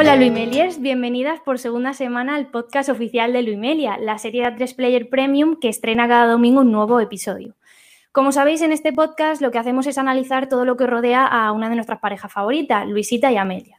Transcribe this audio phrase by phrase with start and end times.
[0.00, 4.72] Hola Luimeliers, bienvenidas por segunda semana al podcast oficial de Luimelia, la serie de 3
[4.72, 7.54] Player Premium que estrena cada domingo un nuevo episodio.
[8.10, 11.52] Como sabéis, en este podcast lo que hacemos es analizar todo lo que rodea a
[11.52, 13.78] una de nuestras parejas favoritas, Luisita y Amelia.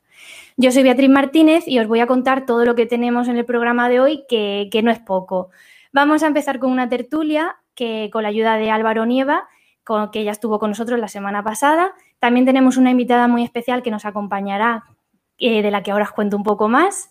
[0.57, 3.45] Yo soy Beatriz Martínez y os voy a contar todo lo que tenemos en el
[3.45, 5.49] programa de hoy, que, que no es poco.
[5.91, 9.47] Vamos a empezar con una tertulia que con la ayuda de Álvaro Nieva,
[9.83, 11.95] con, que ya estuvo con nosotros la semana pasada.
[12.19, 14.83] También tenemos una invitada muy especial que nos acompañará
[15.41, 17.09] eh, de la que ahora os cuento un poco más.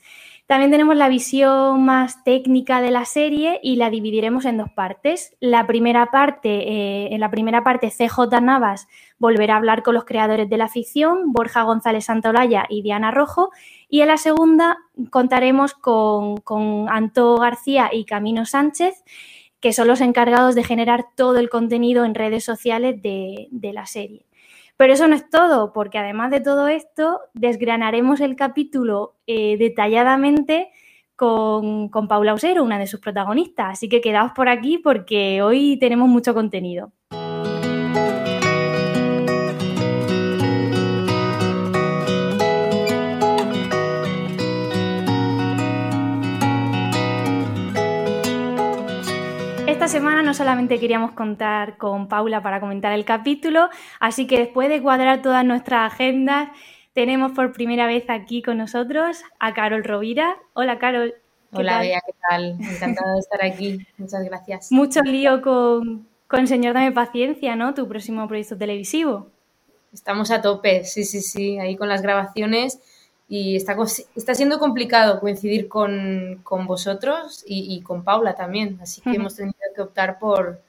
[0.50, 5.36] También tenemos la visión más técnica de la serie y la dividiremos en dos partes.
[5.38, 8.88] La primera parte, eh, en la primera parte, CJ Navas
[9.20, 13.50] volverá a hablar con los creadores de la ficción, Borja González Santolaya y Diana Rojo.
[13.88, 14.78] Y en la segunda
[15.10, 19.04] contaremos con, con Anto García y Camino Sánchez,
[19.60, 23.86] que son los encargados de generar todo el contenido en redes sociales de, de la
[23.86, 24.26] serie.
[24.80, 30.70] Pero eso no es todo, porque además de todo esto, desgranaremos el capítulo eh, detalladamente
[31.16, 33.72] con, con Paula Usero, una de sus protagonistas.
[33.72, 36.92] Así que quedaos por aquí porque hoy tenemos mucho contenido.
[49.90, 54.80] Semana no solamente queríamos contar con Paula para comentar el capítulo, así que después de
[54.80, 56.50] cuadrar todas nuestras agendas,
[56.92, 60.36] tenemos por primera vez aquí con nosotros a Carol Rovira.
[60.52, 61.14] Hola, Carol.
[61.50, 62.56] Hola, Bea, ¿qué tal?
[62.60, 63.84] Encantada de estar aquí.
[63.98, 64.70] Muchas gracias.
[64.70, 67.74] Mucho lío con, con Señor Dame Paciencia, ¿no?
[67.74, 69.26] Tu próximo proyecto televisivo.
[69.92, 72.78] Estamos a tope, sí, sí, sí, ahí con las grabaciones
[73.32, 73.76] y está,
[74.16, 79.12] está siendo complicado coincidir con, con vosotros y, y, con Paula también, así que uh
[79.12, 79.16] -huh.
[79.16, 80.60] hemos tenido que optar por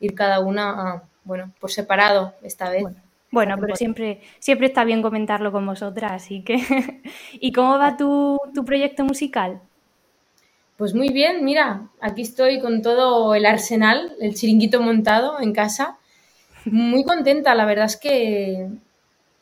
[0.00, 2.82] ir cada una, a, bueno, por separado esta vez.
[2.82, 2.96] Bueno.
[3.30, 6.56] Bueno, pero siempre, siempre está bien comentarlo con vosotras, así que...
[7.40, 9.62] ¿Y cómo va tu, tu, proyecto musical?
[10.76, 15.96] Pues muy bien, mira, aquí estoy con todo el arsenal, el chiringuito montado en casa.
[16.66, 18.68] Muy contenta, la verdad es que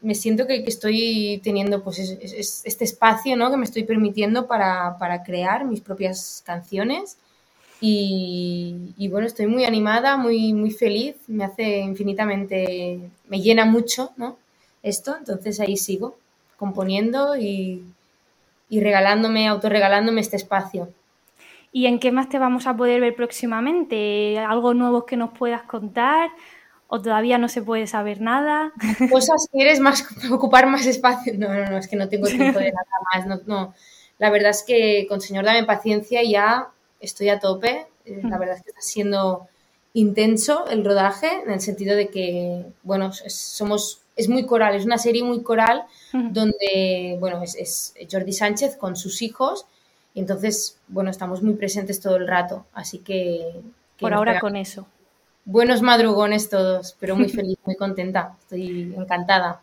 [0.03, 3.51] me siento que, estoy teniendo pues es, es, este espacio ¿no?
[3.51, 7.17] que me estoy permitiendo para, para crear mis propias canciones
[7.83, 14.11] y, y, bueno, estoy muy animada, muy, muy feliz, me hace infinitamente, me llena mucho
[14.19, 14.37] ¿no?
[14.83, 16.17] esto, entonces ahí sigo
[16.59, 17.83] componiendo y,
[18.69, 20.91] y regalándome, autorregalándome este espacio.
[21.73, 24.39] ¿Y en qué más te vamos a poder ver próximamente?
[24.39, 26.31] ¿Algo nuevo que nos puedas contar?
[26.93, 28.73] O todavía no se puede saber nada.
[29.11, 31.33] Cosas que quieres más ocupar más espacio.
[31.39, 33.27] No, no, no, es que no tengo tiempo de nada más.
[33.27, 33.75] No, no.
[34.19, 36.69] La verdad es que con Señor Dame Paciencia ya
[36.99, 37.87] estoy a tope.
[38.05, 39.47] Eh, la verdad es que está siendo
[39.93, 44.85] intenso el rodaje, en el sentido de que, bueno, es, somos, es muy coral, es
[44.85, 49.67] una serie muy coral donde, bueno, es, es Jordi Sánchez con sus hijos
[50.15, 53.63] y entonces, bueno, estamos muy presentes todo el rato, así que...
[53.97, 54.87] que Por ahora con eso
[55.51, 59.61] buenos madrugones todos, pero muy feliz, muy contenta, estoy encantada.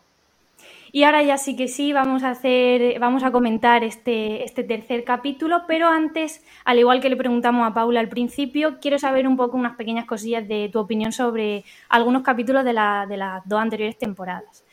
[0.90, 5.04] Y ahora ya sí que sí, vamos a hacer, vamos a comentar este, este tercer
[5.04, 9.36] capítulo, pero antes, al igual que le preguntamos a Paula al principio, quiero saber un
[9.36, 13.60] poco unas pequeñas cosillas de tu opinión sobre algunos capítulos de, la, de las dos
[13.60, 14.64] anteriores temporadas.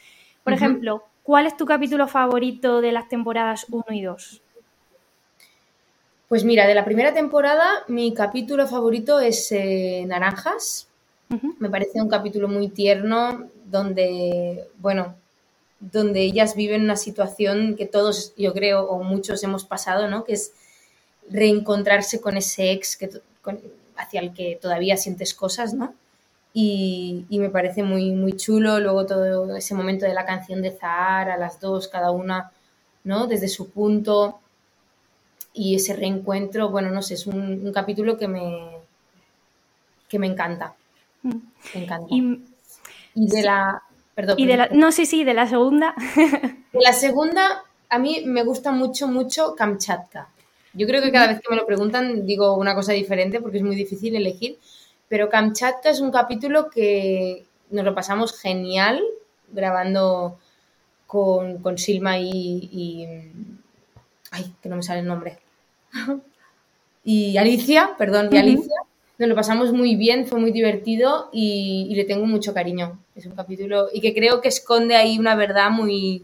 [0.43, 0.59] Por uh -huh.
[0.59, 4.41] ejemplo, ¿cuál es tu capítulo favorito de las temporadas 1 y 2?
[6.29, 10.87] Pues mira, de la primera temporada, mi capítulo favorito es eh, Naranjas,
[11.59, 15.15] Me parece un capítulo muy tierno donde, bueno,
[15.79, 20.23] donde ellas viven una situación que todos, yo creo, o muchos hemos pasado, ¿no?
[20.23, 20.53] Que es
[21.29, 23.09] reencontrarse con ese ex que,
[23.97, 25.93] hacia el que todavía sientes cosas, ¿no?
[26.53, 28.79] Y, me parece muy, muy chulo.
[28.79, 32.51] Luego todo ese momento de la canción de Zahar, a las dos, cada una,
[33.03, 33.27] ¿no?
[33.27, 34.39] Desde su punto.
[35.53, 38.77] Y ese reencuentro, bueno, no sé, es un, un capítulo que me,
[40.07, 40.75] que me encanta.
[41.25, 42.07] Me encanta.
[42.09, 42.39] Y,
[43.15, 43.41] y de sí.
[43.41, 43.81] la.
[44.13, 44.39] Perdón.
[44.39, 45.93] Y de la, no, sí, sí, de la segunda.
[46.75, 50.27] De la segunda, a mí me gusta mucho, mucho Kamchatka.
[50.73, 53.63] Yo creo que cada vez que me lo preguntan digo una cosa diferente porque es
[53.63, 54.57] muy difícil elegir.
[55.07, 59.01] Pero Kamchatka es un capítulo que nos lo pasamos genial
[59.51, 60.37] grabando
[61.07, 63.07] con, con Silma y, y.
[64.31, 65.39] Ay, que no me sale el nombre.
[67.05, 68.75] y Alicia, perdón, y Alicia.
[68.81, 72.53] Uh -huh nos lo pasamos muy bien, fue muy divertido y, y, le tengo mucho
[72.53, 72.99] cariño.
[73.15, 76.23] Es un capítulo y que creo que esconde ahí una verdad muy...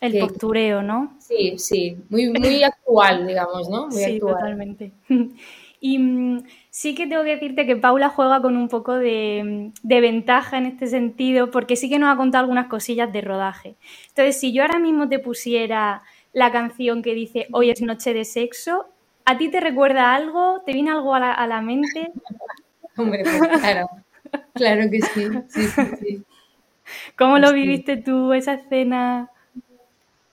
[0.00, 1.16] El que, postureo, ¿no?
[1.18, 3.86] Sí, sí, muy, muy actual, digamos, ¿no?
[3.86, 4.34] Muy sí, actual.
[4.34, 4.92] totalmente.
[5.78, 10.00] Y mm, sí que tengo que decirte que Paula juega con un poco de, de,
[10.00, 13.76] ventaja en este sentido, porque sí que nos ha contado algunas cosillas de rodaje.
[14.08, 18.24] Entonces, si yo ahora mismo te pusiera la canción que dice Hoy es noche de
[18.26, 18.86] sexo.
[19.28, 20.62] ¿A ti te recuerda algo?
[20.64, 22.12] ¿Te viene algo a la, mente?
[22.96, 23.88] Hombre, pues claro,
[24.54, 25.68] claro que sí, sí,
[26.00, 26.24] sí,
[27.18, 29.30] ¿Cómo lo viviste tú, esa escena?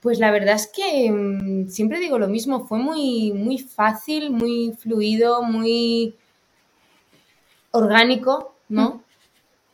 [0.00, 4.74] Pues la verdad es que mm, siempre digo lo mismo, fue muy, muy fácil, muy
[4.78, 6.14] fluido, muy
[7.72, 9.02] orgánico, ¿no?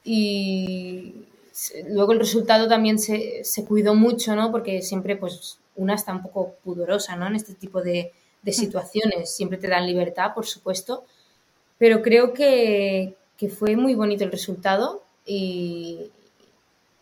[0.02, 1.26] Y
[1.90, 4.50] luego el resultado también se, cuidó mucho, ¿no?
[4.50, 7.26] Porque siempre, pues, una está un poco pudorosa, ¿no?
[7.26, 8.12] En este tipo de,
[8.46, 9.34] situaciones.
[9.34, 11.04] Siempre te dan libertad, por supuesto.
[11.78, 13.16] Pero creo que,
[13.58, 16.10] fue muy bonito el resultado y,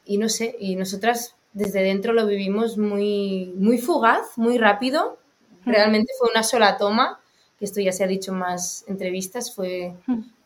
[0.04, 5.18] y, no sé, y nosotras desde dentro lo vivimos muy, muy fugaz, muy rápido.
[5.64, 7.20] Realmente fue una sola toma,
[7.58, 9.94] que esto ya se ha dicho en más entrevistas, fue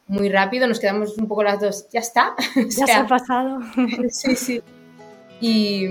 [0.07, 2.35] muy rápido, nos quedamos un poco las dos, ya está.
[2.55, 3.61] Ya se ha pasado.
[4.09, 4.63] sí, sí.
[5.41, 5.87] Y,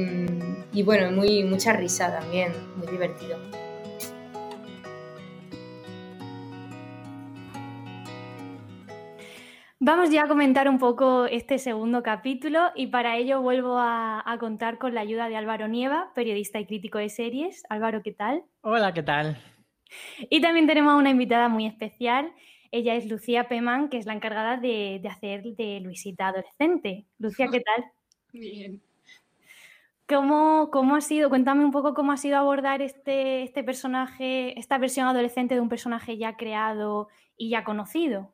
[0.74, 3.38] y, bueno, muy, mucha risa también, muy divertido.
[9.84, 14.38] Vamos ya a comentar un poco este segundo capítulo y para ello vuelvo a, a,
[14.38, 17.64] contar con la ayuda de Álvaro Nieva, periodista y crítico de series.
[17.68, 18.44] Álvaro, ¿qué tal?
[18.62, 19.42] Hola, ¿qué tal?
[20.30, 22.32] Y también tenemos a una invitada muy especial,
[22.70, 27.08] ella es Lucía Peman, que es la encargada de, hacer de Luisita adolescente.
[27.18, 27.86] Lucía, ¿qué tal?
[28.34, 28.84] Bien.
[30.08, 31.30] ¿Cómo, ¿Cómo, ha sido?
[31.30, 35.70] Cuéntame un poco cómo ha sido abordar este, este personaje, esta versión adolescente de un
[35.70, 38.32] personaje ya creado y ya conocido.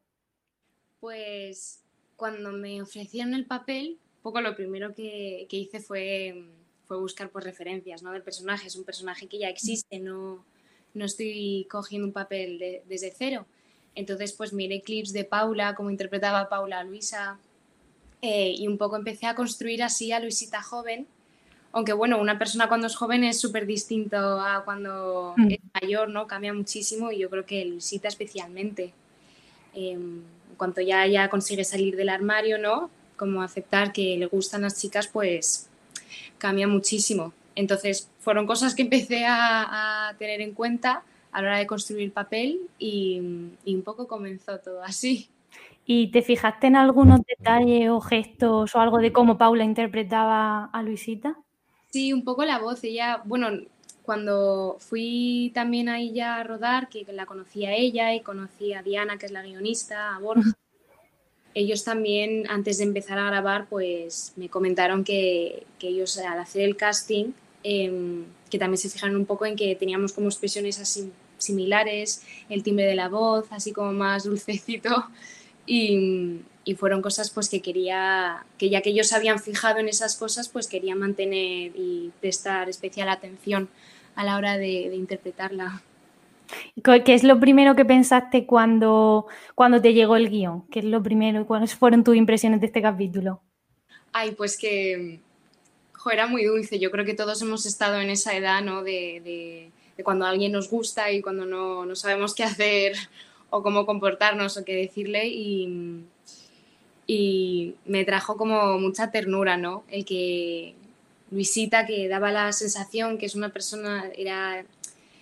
[1.00, 1.82] Pues
[2.16, 6.46] cuando me ofrecieron el papel, poco lo primero que, hice fue,
[6.86, 8.12] fue buscar por referencias ¿no?
[8.12, 8.68] del personaje.
[8.68, 10.44] Es un personaje que ya existe, no,
[10.94, 13.46] no estoy cogiendo un papel desde cero.
[13.96, 17.40] Entonces, pues miré clips de Paula, cómo interpretaba Paula a Luisa,
[18.22, 21.08] eh, y un poco empecé a construir así a Luisita joven.
[21.72, 25.52] Aunque bueno, una persona cuando es joven es súper distinto a cuando mm.
[25.52, 26.28] es mayor, ¿no?
[26.28, 28.94] Cambia muchísimo y yo creo que Luisita especialmente.
[29.74, 30.24] Em,
[30.57, 32.89] cuanto ya, ya consigue salir del armario, ¿no?
[33.15, 35.69] Como aceptar que le gustan las chicas, pues
[36.38, 37.33] cambia muchísimo.
[37.56, 42.12] Entonces, fueron cosas que empecé a, a tener en cuenta a la hora de construir
[42.12, 45.30] papel y, un poco comenzó todo así.
[45.86, 50.83] ¿Y te fijaste en algunos detalles o gestos o algo de cómo Paula interpretaba a
[50.83, 51.38] Luisita?
[51.92, 52.83] Sí, un poco la voz.
[52.83, 53.50] Ella, bueno,
[54.07, 58.81] cuando fui también ahí ya a rodar, que la conocí a ella y conocí a
[58.81, 60.57] Diana, que es la guionista, a Borja,
[61.54, 66.62] ellos también, antes de empezar a grabar, pues me comentaron que, que ellos al hacer
[66.62, 67.33] el casting,
[67.63, 72.63] em, que también se fijaron un poco en que teníamos como expresiones así similares, el
[72.63, 75.10] timbre de la voz, así como más dulcecito.
[75.65, 76.45] Y,
[76.77, 80.68] fueron cosas pues que quería, que ya que ellos habían fijado en esas cosas, pues
[80.68, 83.69] quería mantener y prestar especial atención
[84.18, 85.81] a la hora de, interpretarla.
[86.84, 90.68] ¿Qué es lo primero que pensaste cuando, cuando te llegó el guion?
[90.68, 91.46] ¿Qué es lo primero?
[91.46, 93.42] ¿Cuáles fueron tus impresiones de este capítulo?
[94.12, 95.19] Ay, pues que
[96.12, 96.80] era muy dulce.
[96.80, 98.84] Yo creo que todos hemos estado en esa edad, ¿no?
[98.84, 102.96] de de cuando alguien nos gusta y cuando no, sabemos qué hacer
[103.50, 106.06] o cómo comportarnos o qué decirle y,
[107.08, 109.84] y me trajo como mucha ternura, ¿no?
[109.89, 110.75] El que
[111.31, 114.63] Luisita, que daba la sensación que es una persona, era,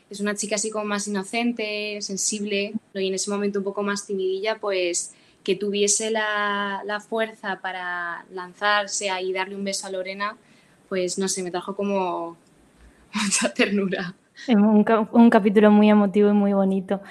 [0.10, 4.06] es una chica así como más inocente, sensible, y en ese momento un poco más
[4.06, 10.38] timidilla, pues que tuviese la, la fuerza para lanzarse y darle un beso a Lorena,
[10.90, 12.38] pues no sé, me trajo como
[13.14, 14.16] mucha ternura.
[14.48, 17.02] Es un, capítulo muy emotivo y muy bonito.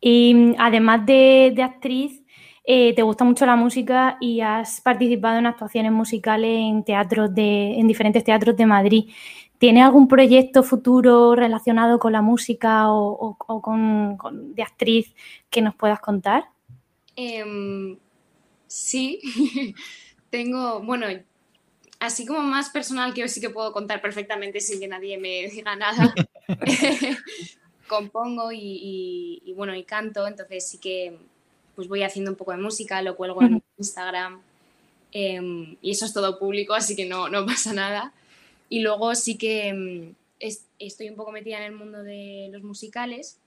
[0.00, 2.21] Y mm, además de, actriz,
[2.64, 7.78] eh, te gusta mucho la música y has participado en actuaciones musicales en teatros de,
[7.78, 9.10] en diferentes teatros de Madrid.
[9.58, 14.18] ¿Tienes algún proyecto futuro relacionado con la música o, con,
[14.54, 15.14] de actriz
[15.50, 16.44] que nos puedas contar?
[17.14, 17.96] Em,
[18.66, 19.20] sí,
[20.30, 21.06] tengo, bueno,
[22.00, 25.48] así como más personal que hoy sí que puedo contar perfectamente sin que nadie me
[25.48, 26.12] diga nada.
[27.88, 31.18] Compongo y, bueno, y canto, entonces sí que
[31.74, 34.40] pues voy haciendo un poco de música, lo cuelgo en Instagram
[35.12, 38.12] em, y eso es todo público, así que no, no pasa nada.
[38.68, 40.14] Y luego sí que em,
[40.78, 43.38] estoy un poco metida en el mundo de los musicales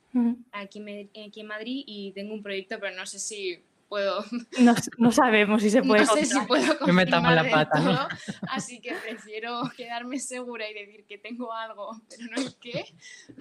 [0.51, 0.81] aquí,
[1.25, 4.23] aquí en Madrid y tengo un proyecto, pero no sé si puedo.
[4.97, 6.05] No, sabemos si se puede.
[6.05, 8.07] No sé si puedo Me metamos la pata, ¿no?
[8.49, 12.85] Así que prefiero quedarme segura y decir que tengo algo, pero no el qué,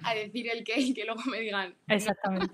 [0.03, 1.75] a decir el qué y que luego me digan.
[1.87, 2.53] Exactamente.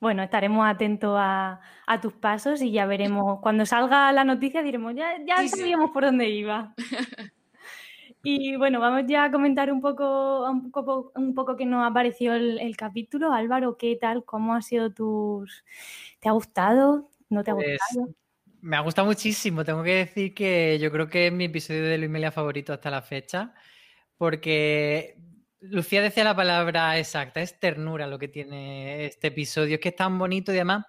[0.00, 1.60] Bueno, estaremos atentos a,
[2.02, 3.40] tus pasos y ya veremos.
[3.40, 6.74] Cuando salga la noticia diremos, ya, ya sabíamos por dónde iba.
[8.28, 11.94] Y bueno, vamos ya a comentar un poco, un poco, un poco qué nos ha
[11.94, 13.32] parecido el, capítulo.
[13.32, 14.24] Álvaro, ¿qué tal?
[14.24, 15.64] ¿Cómo ha sido tus...
[16.18, 17.08] ¿Te ha gustado?
[17.28, 18.16] ¿No te ha pues, gustado?
[18.62, 19.64] Me ha gustado muchísimo.
[19.64, 22.90] Tengo que decir que yo creo que es mi episodio de Luis Melia favorito hasta
[22.90, 23.54] la fecha,
[24.18, 25.16] porque
[25.60, 29.96] Lucía decía la palabra exacta, es ternura lo que tiene este episodio, es que es
[29.96, 30.84] tan bonito y además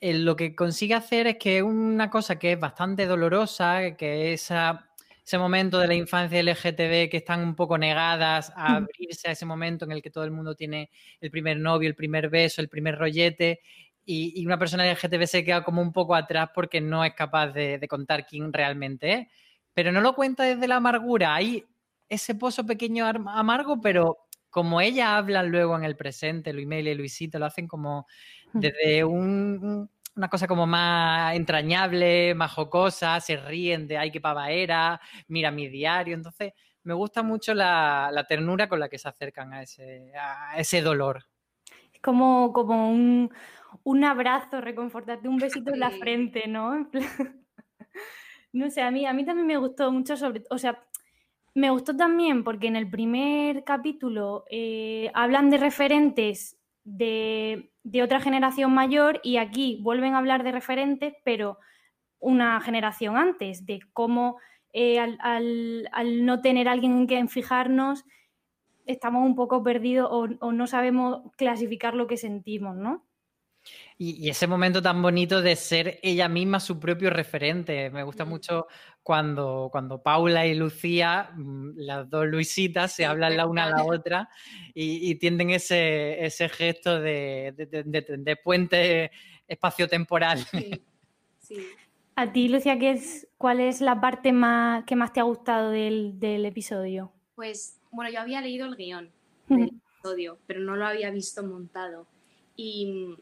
[0.00, 4.50] eh, lo que consigue hacer es que una cosa que es bastante dolorosa, que es
[5.24, 9.46] ese momento de la infancia LGTB que están un poco negadas a abrirse a ese
[9.46, 12.68] momento en el que todo el mundo tiene el primer novio, el primer beso, el
[12.68, 13.60] primer rollete,
[14.04, 17.84] y, una persona LGTB se queda como un poco atrás porque no es capaz de,
[17.88, 19.26] contar quién realmente es.
[19.74, 21.64] Pero no lo cuenta desde la amargura, hay
[22.08, 24.18] ese pozo pequeño amargo, pero
[24.50, 28.06] como ella hablan luego en el presente, Luis y Luisito, lo hacen como
[28.52, 35.00] desde una cosa como más entrañable, más jocosa, se ríen de ay, qué pava era,
[35.28, 36.14] mira mi diario.
[36.14, 40.80] Entonces, me gusta mucho la, ternura con la que se acercan a ese, a ese
[40.80, 41.24] dolor.
[41.92, 43.30] Es como, como un,
[43.82, 46.88] un abrazo reconfortarte, un besito en la frente, ¿no?
[48.52, 50.82] no sé, a mí, a mí también me gustó mucho sobre, o sea,
[51.56, 57.70] me gustó también porque en el primer capítulo eh, hablan de referentes de,
[58.04, 61.58] otra generación mayor y aquí vuelven a hablar de referentes, pero
[62.18, 64.36] una generación antes, de cómo
[64.74, 68.04] eh, al, no tener alguien en quien fijarnos,
[68.84, 73.05] estamos un poco perdidos o, o no sabemos clasificar lo que sentimos, ¿no?
[73.98, 77.88] Y, ese momento tan bonito de ser ella misma su propio referente.
[77.90, 78.66] Me gusta mucho
[79.02, 83.84] cuando, cuando Paula y Lucía, mm, las dos Luisitas, se hablan la una a la
[83.86, 84.28] otra
[84.74, 89.10] y, tienden ese, ese gesto de, de, puente
[89.48, 90.40] espaciotemporal.
[90.40, 90.84] Sí,
[91.38, 91.66] sí.
[92.16, 95.70] A ti, Lucía, ¿qué es, ¿cuál es la parte más que más te ha gustado
[95.70, 97.12] del, del episodio?
[97.34, 99.10] Pues, bueno, yo había leído el guion
[99.48, 102.06] del episodio, pero no lo había visto montado.
[102.56, 103.16] Y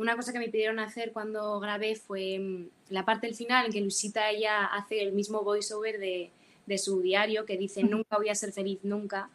[0.00, 3.72] una cosa que me pidieron hacer cuando grabé fue mm, la parte del final en
[3.72, 6.30] que Luisita ella hace el mismo voiceover de,
[6.64, 9.28] de su diario que dice nunca voy a ser feliz nunca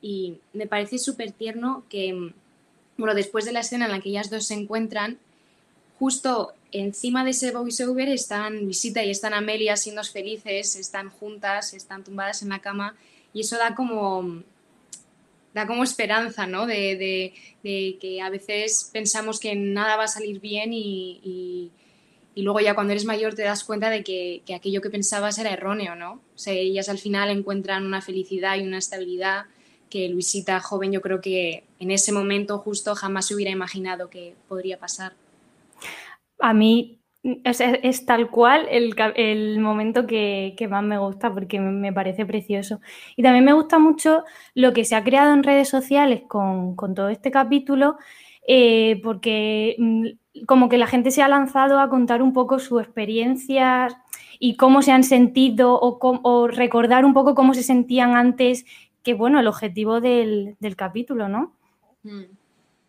[0.00, 2.32] y me parece súper tierno que mm,
[2.96, 5.18] bueno después de la escena en la que ellas dos se encuentran
[5.98, 12.04] justo encima de ese voiceover están Luisita y están Amelia siendo felices están juntas están
[12.04, 12.96] tumbadas en la cama
[13.34, 14.44] y eso da como mm,
[15.56, 16.66] da como esperanza, ¿no?
[16.66, 17.32] De,
[17.62, 21.72] que a veces pensamos que nada va a salir bien y,
[22.36, 25.96] luego ya cuando eres mayor te das cuenta de que, aquello que pensabas era erróneo,
[25.96, 26.20] ¿no?
[26.34, 29.46] O sea, ellas al final encuentran una felicidad y una estabilidad
[29.88, 34.34] que Luisita, joven, yo creo que en ese momento justo jamás se hubiera imaginado que
[34.48, 35.14] podría pasar.
[36.38, 36.95] A mí
[37.44, 42.80] es, tal cual el, momento que, más me gusta porque me parece precioso.
[43.16, 47.08] Y también me gusta mucho lo que se ha creado en redes sociales con, todo
[47.08, 47.98] este capítulo,
[48.46, 52.82] eh, porque mm, como que la gente se ha lanzado a contar un poco sus
[52.82, 53.96] experiencias
[54.38, 58.66] y cómo se han sentido o, recordar un poco cómo se sentían antes,
[59.02, 61.54] que bueno, el objetivo del, del capítulo, ¿no?
[62.02, 62.24] Mm.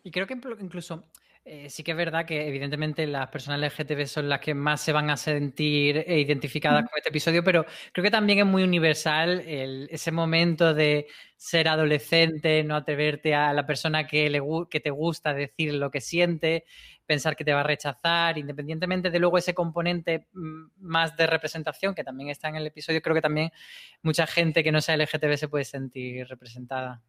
[0.04, 1.04] Y creo que incluso
[1.50, 4.92] eh, sí que es verdad que evidentemente las personas LGTB son las que más se
[4.92, 10.12] van a sentir identificadas con este episodio, pero creo que también es muy universal ese
[10.12, 15.72] momento de ser adolescente, no atreverte a la persona que, le, que te gusta decir
[15.72, 16.66] lo que siente,
[17.06, 21.94] pensar que te va a rechazar, independientemente de luego ese componente mm, más de representación
[21.94, 23.50] que también está en el episodio, creo que también
[24.02, 27.00] mucha gente que no sea LGTB se puede sentir representada.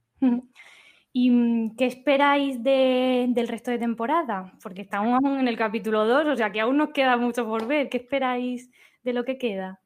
[1.11, 4.53] ¿Y mm, qué esperáis del resto de temporada?
[4.61, 7.67] Porque estamos aún en el capítulo 2, o sea que aún nos queda mucho por
[7.67, 7.89] ver.
[7.89, 8.69] ¿Qué esperáis
[9.03, 9.81] de lo que queda?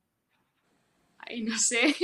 [1.20, 1.96] Ay, no sé.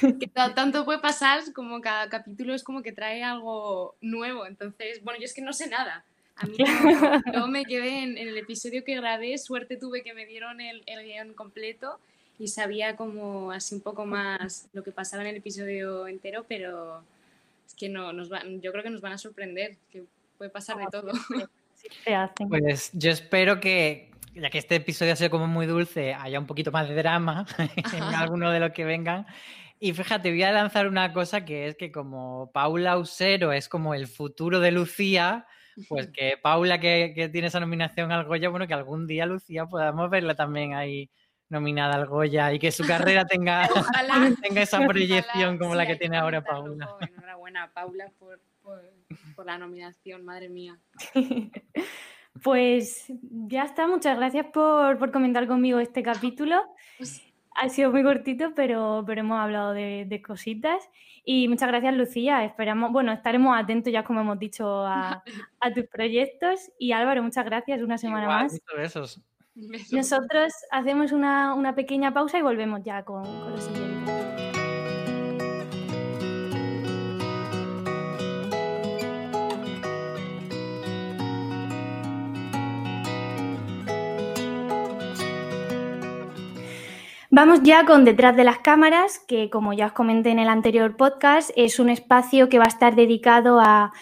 [0.20, 4.46] que tanto puede pasar como cada capítulo es como que trae algo nuevo.
[4.46, 6.04] Entonces, bueno, yo es que no sé nada.
[6.36, 6.56] A mí
[7.32, 11.04] no, me quedé en, el episodio que grabé, suerte tuve que me dieron el, el
[11.04, 11.98] guion completo
[12.38, 17.02] y sabía como así un poco más lo que pasaba en el episodio entero, pero
[17.78, 20.04] que no, nos yo creo que nos van a sorprender, que
[20.36, 21.12] puede pasar de ah, todo.
[22.48, 26.46] Pues yo espero que, ya que este episodio ha sido como muy dulce, haya un
[26.46, 27.46] poquito más de drama
[27.92, 29.26] en alguno de los que vengan.
[29.78, 33.94] Y fíjate, voy a lanzar una cosa que es que como Paula Usero es como
[33.94, 35.46] el futuro de Lucía,
[35.88, 39.66] pues que Paula que, que tiene esa nominación al Goya, bueno, que algún día Lucía
[39.66, 41.08] podamos verla también ahí
[41.48, 43.68] nominada al Goya y que su carrera tenga,
[44.42, 46.96] tenga esa proyección como la que tiene ahora Paula.
[47.00, 50.78] Enhorabuena, Paula, por, por, la nominación, madre mía.
[52.42, 56.62] Pues ya está, muchas gracias por, por comentar conmigo este capítulo.
[56.98, 57.22] Pues
[57.54, 60.88] Ha sido muy cortito, pero, pero hemos hablado de, cositas.
[61.24, 62.44] Y muchas gracias, Lucía.
[62.44, 65.22] Esperamos, bueno, estaremos atentos ya, como hemos dicho, a,
[65.74, 66.70] tus proyectos.
[66.78, 68.60] Y Álvaro, muchas gracias una semana más.
[68.76, 69.20] Besos.
[69.92, 73.88] Nosotros hacemos una, pequeña pausa y volvemos ya con, con lo siguiente.
[87.30, 90.96] Vamos ya con Detrás de las cámaras, que como ya os comenté en el anterior
[90.96, 93.92] podcast, es un espacio que va a estar dedicado a,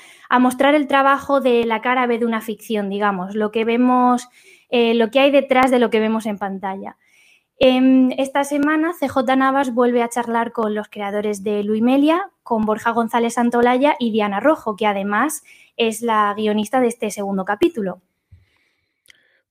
[0.41, 4.27] mostrar el trabajo de la cara B de una ficción, digamos, lo que vemos,
[4.69, 6.97] eh, lo que hay detrás de lo que vemos en pantalla.
[7.59, 13.35] esta semana CJ Navas vuelve a charlar con los creadores de Luimelia, con Borja González
[13.35, 15.43] Santolaya y Diana Rojo, que además
[15.77, 18.03] es la guionista de este segundo capítulo.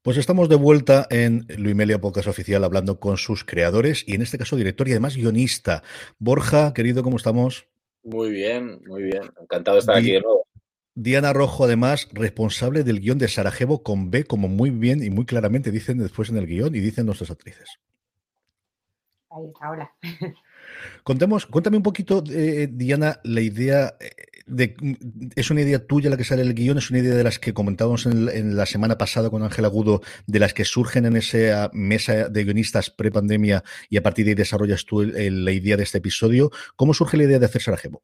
[0.06, 4.38] Pues estamos de vuelta en Luimelia Podcast Oficial hablando con sus creadores y en este
[4.38, 5.82] caso director y además guionista.
[6.20, 7.66] Borja, querido, ¿cómo estamos?
[8.04, 9.24] Muy bien, muy bien.
[9.42, 10.45] Encantado de estar aquí de nuevo.
[10.96, 15.26] Diana Rojo, además, responsable del guion de Sarajevo con B, como muy bien y muy
[15.26, 17.80] claramente dicen después en el guion y dicen nuestras actrices.
[19.30, 19.92] Ahí está, hola.
[21.04, 24.10] Contemos, cuéntame un poquito, eh, Diana, la idea eh,
[24.48, 24.76] de,
[25.36, 27.54] es una idea tuya la que sale el guion, es una idea de las que
[27.54, 32.30] comentábamos en, la semana pasada con Ángel Agudo, de las que surgen en esa mesa
[32.30, 36.52] de guionistas pre-pandemia y a partir de ahí desarrollas tú la idea de este episodio.
[36.78, 38.02] ¿Cómo surge la idea de hacer Sarajevo?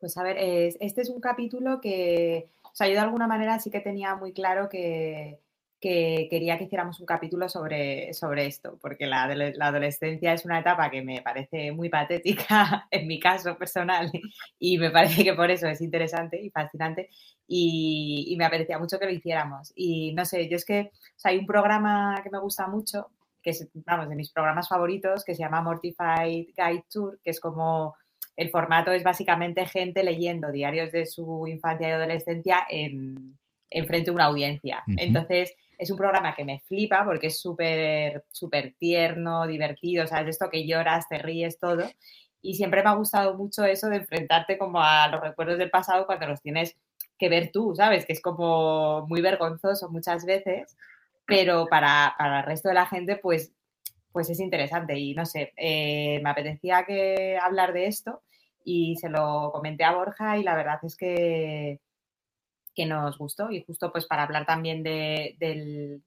[0.00, 3.70] Pues a ver, este es un capítulo que, o sea, yo de alguna manera sí
[3.70, 5.38] que tenía muy claro que,
[5.80, 10.90] que quería que hiciéramos un capítulo sobre, sobre esto, porque la, adolescencia es una etapa
[10.90, 14.10] que me parece muy patética en mi caso personal
[14.58, 17.08] y me parece que por eso es interesante y fascinante
[17.46, 19.72] y, me apetecía mucho que lo hiciéramos.
[19.74, 20.92] Y no sé, yo es que
[21.24, 23.10] hay un programa que me gusta mucho,
[23.42, 27.40] que es, vamos, de mis programas favoritos, que se llama Mortified Guide Tour, que es
[27.40, 27.96] como
[28.40, 33.38] el formato es básicamente gente leyendo diarios de su infancia y adolescencia en,
[33.86, 34.82] frente a una audiencia.
[34.96, 40.30] Entonces, es un programa que me flipa porque es súper, súper tierno, divertido, ¿sabes?
[40.30, 41.84] Esto que lloras, te ríes, todo.
[42.40, 46.06] Y siempre me ha gustado mucho eso de enfrentarte como a los recuerdos del pasado
[46.06, 46.78] cuando los tienes
[47.18, 48.06] que ver tú, ¿sabes?
[48.06, 50.78] Que es como muy vergonzoso muchas veces,
[51.26, 53.52] pero para, el resto de la gente, pues,
[54.12, 54.98] pues es interesante.
[54.98, 58.22] Y no sé, eh, me apetecía que hablar de esto
[58.64, 61.80] y se lo comenté a Borja y la verdad es que,
[62.74, 66.00] que nos gustó y justo pues para hablar también de,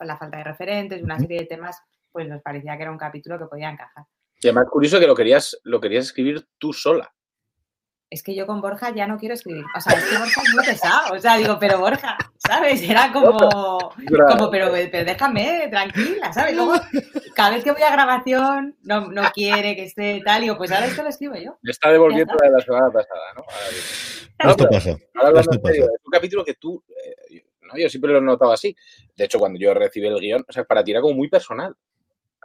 [0.00, 2.98] la falta de referentes, de una serie de temas, pues nos parecía que era un
[2.98, 4.04] capítulo que podía encajar.
[4.40, 7.14] Y además curioso que lo querías, lo querías escribir tú sola.
[8.10, 9.64] Es que yo con Borja ya no quiero escribir.
[9.76, 11.14] O sea, es que Borja es muy pesado.
[11.14, 12.82] O sea, digo, pero Borja, ¿sabes?
[12.82, 16.56] Era como, como pero, pero déjame tranquila, ¿sabes?
[16.56, 16.74] Luego,
[17.34, 20.42] cada vez que voy a grabación, no, no quiere que esté tal.
[20.42, 21.58] Digo, pues ahora esto lo escribo yo.
[21.62, 24.50] Me está devolviendo de la semana pasada, ¿no?
[24.50, 24.90] esto pasa.
[24.90, 24.98] es
[26.04, 26.82] un capítulo que tú,
[27.30, 27.78] eh, ¿no?
[27.78, 28.74] yo siempre lo he notado así.
[29.16, 31.74] De hecho, cuando yo recibí el guion, o sea, para ti era como muy personal.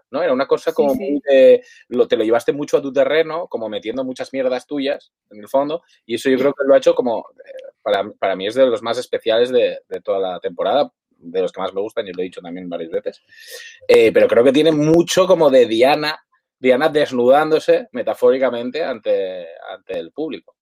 [0.09, 0.23] ¿no?
[0.23, 3.69] Era una cosa como muy de, lo, te lo llevaste mucho a tu terreno, como
[3.69, 6.95] metiendo muchas mierdas tuyas, en el fondo, y eso yo creo que lo ha hecho
[6.95, 10.91] como, eh, para, para mí es de los más especiales de, de, toda la temporada,
[11.19, 13.21] de los que más me gustan, y lo he dicho también varias veces,
[13.87, 16.17] eh, pero creo que tiene mucho como de Diana,
[16.59, 20.57] Diana desnudándose metafóricamente ante, ante el público.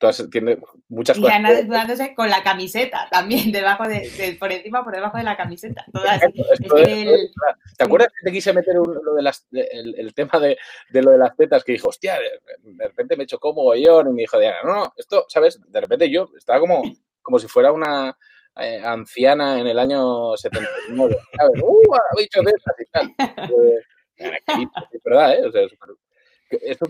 [0.00, 0.56] Entonces tiene
[0.88, 1.32] muchas cosas.
[1.32, 5.36] Y Ana desnudándose con la camiseta también, debajo de, por encima, por debajo de la
[5.36, 5.84] camiseta.
[5.92, 10.56] ¿Te acuerdas que te quise meter lo de las, el, tema de,
[10.90, 11.64] de, lo de las tetas?
[11.64, 12.16] Que dijo, hostia,
[12.62, 15.60] de, repente me chocó mogollón y me dijo, Diana, no, no, esto, ¿sabes?
[15.66, 16.80] De repente yo estaba como,
[17.20, 18.16] como si fuera una
[18.58, 21.16] eh, anciana en el año 79.
[21.36, 21.62] ¿sabes?
[21.62, 21.94] ¡Uh!
[21.94, 23.14] Ha dicho tetas y tal.
[24.92, 25.46] es verdad, ¿eh?
[25.46, 25.62] O sea,
[26.62, 26.86] esto,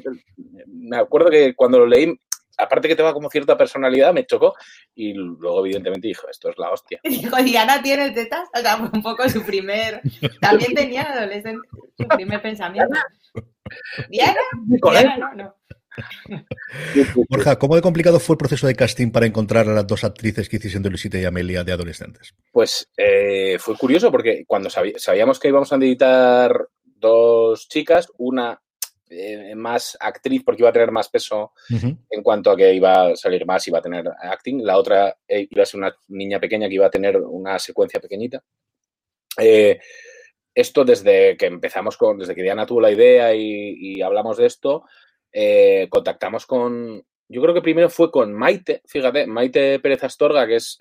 [0.67, 2.19] me acuerdo que cuando lo leí
[2.59, 4.55] aparte que te va como cierta personalidad, me chocó
[4.95, 7.01] y luego evidentemente dijo, esto es la hostia.
[7.05, 10.03] Dijo, Diana tiene tetas, o sea, fue un poco su primer,
[10.41, 12.99] también tenía adolescente, su primer pensamiento.
[14.11, 15.55] Diana, Diana, no, no.
[17.29, 20.49] Borja, ¿cómo de complicado fue el proceso de casting para encontrar a las dos actrices
[20.49, 22.35] que hicieron de Luisita y Amelia de adolescentes?
[22.53, 28.61] Pues eh, fue curioso porque cuando sabíamos que íbamos a editar dos chicas, una
[29.11, 33.17] eh, más actriz porque iba a tener más peso en cuanto a que iba a
[33.17, 34.63] salir más, iba a tener acting.
[34.63, 38.01] La otra eh, iba a ser una niña pequeña que iba a tener una secuencia
[38.01, 38.43] pequeñita.
[39.39, 39.79] Eh,
[40.55, 44.85] esto desde que empezamos con, desde que Diana tuvo la idea y, hablamos de esto,
[45.91, 50.79] contactamos con, yo creo que primero fue con Maite, fíjate, Maite Pérez Astorga, que es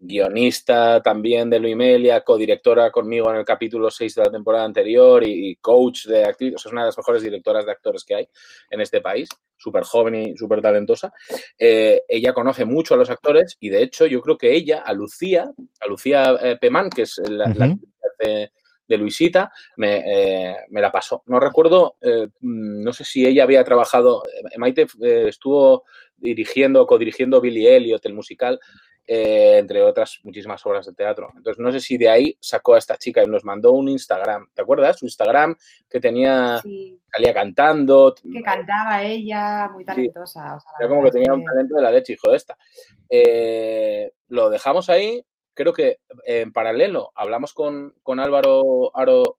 [0.00, 5.56] guionista también de Luimelia, codirectora conmigo en el capítulo 6 de la temporada anterior y,
[5.56, 6.64] coach de actrices.
[6.64, 8.28] Es una de las mejores directoras de actores que hay
[8.70, 11.12] en este país, súper joven y súper talentosa.
[11.58, 14.92] Eh, ella conoce mucho a los actores y de hecho yo creo que ella, a
[14.92, 15.50] Lucía,
[15.80, 17.46] a Lucía eh, Pemán, que es la,
[18.18, 18.52] de,
[18.96, 21.22] Luisita, me, me, la pasó.
[21.26, 21.96] No recuerdo,
[22.40, 24.22] no sé si ella había trabajado,
[24.56, 24.86] Maite
[25.28, 25.84] estuvo
[26.16, 28.58] dirigiendo, codirigiendo Billy Elliot, el musical,
[29.10, 31.30] eh, entre otras muchísimas obras de teatro.
[31.34, 34.48] Entonces, no sé si de ahí sacó a esta chica y nos mandó un Instagram.
[34.52, 34.98] ¿Te acuerdas?
[34.98, 35.56] Su Instagram
[35.88, 38.14] que tenía, salía cantando.
[38.14, 40.58] Que cantaba ella, muy talentosa.
[40.78, 42.58] Era como que tenía un talento de la leche, hijo de esta.
[43.08, 45.24] Eh, lo dejamos ahí.
[45.58, 49.38] Creo que en paralelo hablamos con, Álvaro Aro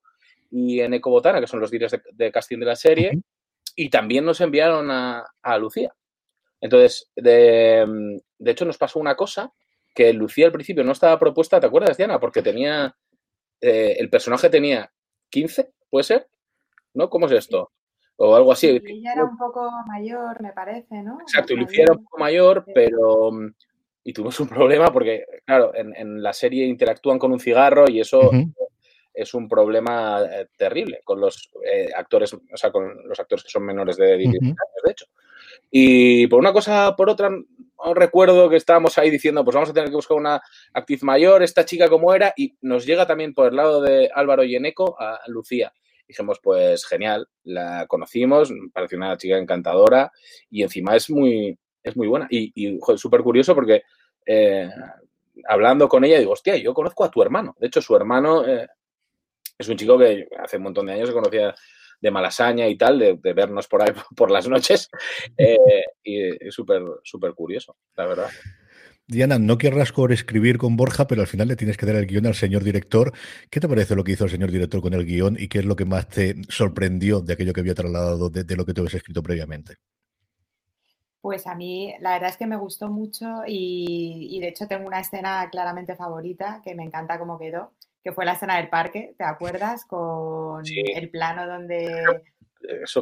[0.50, 3.22] y Eneco Botana, que son los directores de, casting de la serie,
[3.74, 5.94] y también nos enviaron a, a Lucía.
[6.60, 9.50] Entonces, de, de hecho, nos pasó una cosa
[9.94, 12.20] que Lucía al principio no estaba propuesta, ¿te acuerdas, Diana?
[12.20, 12.94] Porque tenía,
[13.62, 14.92] eh, el personaje tenía
[15.30, 16.28] 15, ¿puede ser?
[16.92, 17.08] ¿No?
[17.08, 17.72] ¿Cómo es esto?
[18.16, 18.78] O algo así.
[18.84, 21.18] ella era un poco mayor, me parece, ¿no?
[21.22, 23.30] Exacto, y Lucía era un poco mayor, pero...
[24.02, 28.30] Y tuvimos un problema porque, claro, en, la serie interactúan con un cigarro y eso
[29.12, 33.50] es un problema eh, terrible con los eh, actores, o sea, con los actores que
[33.50, 35.06] son menores de 10 años, de hecho.
[35.70, 37.30] Y por una cosa, por otra,
[37.94, 40.40] recuerdo que estábamos ahí diciendo, pues vamos a tener que buscar una
[40.72, 44.42] actriz mayor, esta chica como era, y nos llega también por el lado de Álvaro
[44.44, 45.72] y Eneco a Lucía.
[46.08, 50.10] Dijimos, pues genial, la conocimos, pareció una chica encantadora
[50.50, 52.26] y encima es muy, es muy buena.
[52.30, 53.82] Y, y súper curioso porque
[54.26, 54.68] eh,
[55.48, 57.56] hablando con ella digo, hostia, yo conozco a tu hermano.
[57.58, 58.66] De hecho, su hermano eh,
[59.58, 61.54] es un chico que hace un montón de años se conocía
[62.00, 64.88] de Malasaña y tal, de, vernos por ahí por las noches.
[65.36, 68.30] Eh, y es súper, súper curioso, la verdad.
[69.10, 72.26] Diana, no querrás escribir con Borja, pero al final le tienes que dar el guion
[72.26, 73.12] al señor director.
[73.50, 75.64] ¿Qué te parece lo que hizo el señor director con el guion y qué es
[75.64, 78.94] lo que más te sorprendió de aquello que había trasladado de, lo que tú habías
[78.94, 79.74] escrito previamente?
[81.20, 84.86] Pues a mí la verdad es que me gustó mucho y, y, de hecho tengo
[84.86, 89.14] una escena claramente favorita que me encanta cómo quedó, que fue la escena del parque,
[89.18, 89.84] ¿te acuerdas?
[89.84, 92.22] Con el plano donde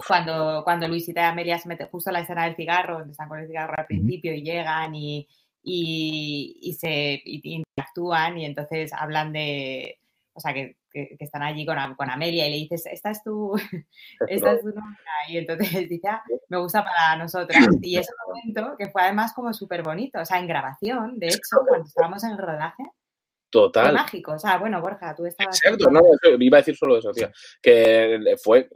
[0.06, 3.40] cuando, cuando Luisita y Amelia se meten justo la escena del cigarro, donde están con
[3.40, 5.28] el cigarro al principio y llegan y,
[5.62, 9.98] y, se interactúan y entonces hablan de,
[10.38, 13.56] o sea, que, que, están allí con, con, Amelia y le dices, esta es tu,
[14.28, 14.72] esta es tu
[15.28, 17.66] Y entonces dice, ah, me gusta para nosotras.
[17.82, 21.58] Y ese momento que fue además como súper bonito, o sea, en grabación, de hecho,
[21.66, 22.84] cuando estábamos en el rodaje,
[23.50, 23.92] Total.
[23.94, 24.32] mágico.
[24.32, 25.58] O sea, bueno, Borja, tú estabas.
[25.60, 26.02] Exacto, no,
[26.38, 27.30] iba a decir solo eso, tío.
[27.60, 28.68] Que fue.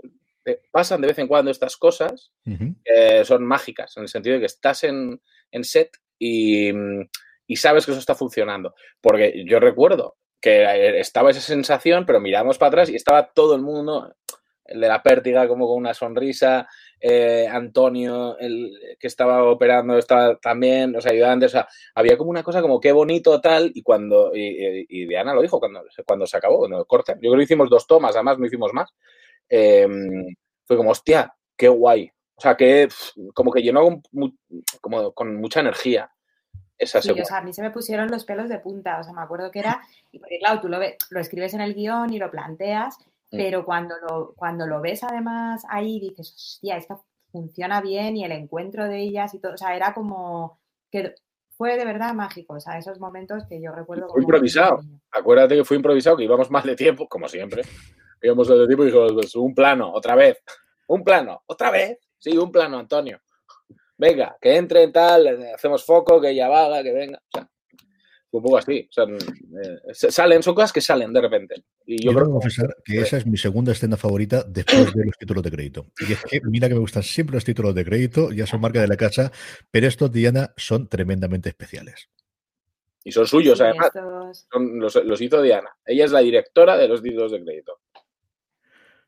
[0.44, 4.40] Eh, pasan de vez en cuando estas cosas que son mágicas, en el sentido de
[4.40, 5.20] que estás en,
[5.52, 6.72] en set y,
[7.46, 8.74] y, sabes que eso está funcionando.
[9.00, 13.54] Porque yo recuerdo que eh, estaba esa sensación, pero miramos para atrás y estaba todo
[13.54, 14.14] el mundo
[14.64, 16.68] el de la pértiga como con una sonrisa,
[17.00, 22.42] eh, Antonio, el que estaba operando, estaba también, los ayudantes, o sea, había como una
[22.42, 26.58] cosa como qué bonito tal, y cuando, y, Diana lo dijo cuando, cuando se acabó,
[26.58, 28.90] cuando corta, yo creo que hicimos dos tomas, además no hicimos más,
[29.48, 32.88] em, fue como, hostia, qué guay, o sea, que
[33.34, 34.00] como que llenó
[34.80, 36.10] como con mucha energía.
[36.82, 39.12] Esa sí, o sea, a mí se me pusieron los pelos de punta, o sea,
[39.12, 40.78] me acuerdo que era, y porque claro, tú lo,
[41.10, 42.98] lo escribes en el guion y lo planteas,
[43.32, 43.36] Mm.
[43.36, 48.32] pero cuando lo, cuando lo ves además ahí dices, hostia, esto funciona bien y el
[48.32, 51.14] encuentro de ellas y todo, o sea, era como que
[51.50, 54.08] fue de verdad mágico, o sea, esos momentos que yo recuerdo.
[54.10, 57.62] Fue improvisado, acuérdate que fue improvisado, que íbamos mal de tiempo, como siempre,
[58.20, 60.42] íbamos de tiempo y dijimos, pues, un plano, otra vez,
[60.88, 63.18] un plano, otra vez, sí, un plano, Antonio.
[64.02, 67.22] Venga, que entre en tal, hacemos foco, que ella vaga, que venga.
[67.24, 67.48] O sea,
[68.32, 68.88] un poco así.
[68.90, 71.62] O sea, eh, salen, son cosas que salen de repente.
[71.86, 75.16] Y yo, creo que confesar que esa es mi segunda escena favorita después de los
[75.16, 75.86] títulos de crédito.
[76.00, 78.80] Y es que mira que me gustan siempre los títulos de crédito, ya son marca
[78.80, 79.30] de la casa,
[79.70, 82.08] pero estos, Diana, son tremendamente especiales.
[83.04, 83.92] Y son suyos, además.
[85.04, 85.70] los, hizo Diana.
[85.86, 87.78] Ella es la directora de los títulos de crédito.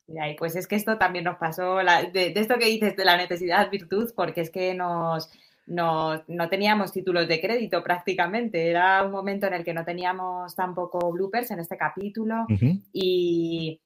[0.07, 3.17] Y pues es que esto también nos pasó, de, de, esto que dices de la
[3.17, 5.31] necesidad virtud, porque es que nos,
[5.67, 8.69] no, no, teníamos títulos de crédito prácticamente.
[8.71, 12.47] Era un momento en el que no teníamos tampoco bloopers en este capítulo
[12.93, 13.81] y,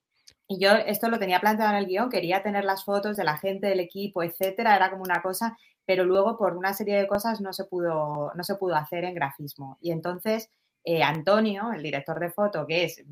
[0.51, 3.67] yo esto lo tenía planteado en el guion, quería tener las fotos de la gente,
[3.67, 7.53] del equipo, etcétera, era como una cosa, pero luego por una serie de cosas no
[7.53, 9.77] se pudo, no se pudo hacer en grafismo.
[9.83, 10.51] Y entonces
[10.85, 13.05] eh, Antonio, el director de foto, que es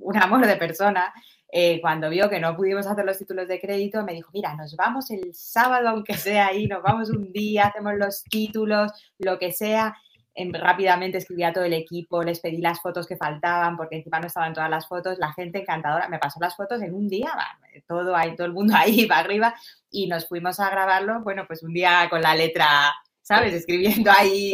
[0.00, 1.12] un amor de persona,
[1.50, 4.74] eh, cuando vio que no pudimos hacer los títulos de crédito, me dijo, mira, nos
[4.76, 9.52] vamos el sábado, aunque sea ahí, nos vamos un día, hacemos los títulos, lo que
[9.52, 9.96] sea.
[10.38, 14.20] em, rápidamente escribí a todo el equipo, les pedí las fotos que faltaban, porque encima
[14.20, 17.32] no estaban todas las fotos, la gente encantadora me pasó las fotos en un día,
[17.88, 19.54] todo ahí, todo el mundo ahí para arriba,
[19.90, 23.54] y nos fuimos a grabarlo, bueno, pues un día con la letra, ¿sabes?
[23.54, 24.52] Escribiendo ahí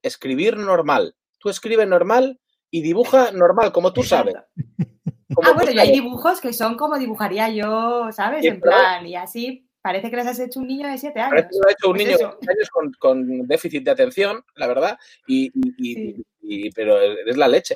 [0.00, 1.14] Escribir normal.
[1.38, 2.40] Tú escribes normal
[2.76, 4.34] y dibuja normal, como tú sabes.
[5.42, 8.44] ah, bueno, y hay dibujos que son como dibujaría yo, ¿sabes?
[8.44, 11.30] en plan, y así parece que les has hecho un niño de 7 años.
[11.30, 14.44] Parece que lo ha hecho un pues niño de 7 años con, déficit de atención,
[14.56, 15.50] la verdad, y,
[16.72, 17.74] pero es la leche.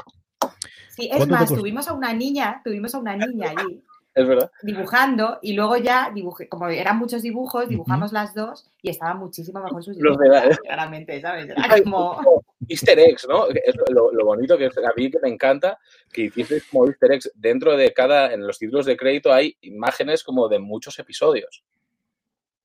[0.91, 3.83] Sí, es más, tuvimos a una niña, tuvimos a una niña allí
[4.14, 4.51] es verdad.
[4.62, 9.62] Dibujando y luego ya dibujé, como eran muchos dibujos, dibujamos las dos y estaba muchísimo
[9.62, 10.18] mejor sus dibujos.
[10.27, 11.49] Los claramente, ¿sabes?
[11.49, 12.42] Era como...
[12.68, 13.49] Easter eggs, ¿no?
[13.49, 15.79] Es lo, bonito que a mí que me encanta
[16.12, 17.33] que hiciste como Easter eggs.
[17.35, 21.64] Dentro de cada, en los títulos de crédito hay imágenes como de muchos episodios.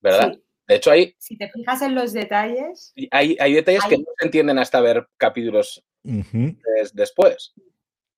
[0.01, 0.37] ¿Verdad?
[0.67, 1.15] De hecho, hay.
[1.17, 2.93] Si te fijas en los detalles.
[3.11, 5.83] Hay, hay detalles que no se entienden hasta ver capítulos
[6.93, 7.53] después.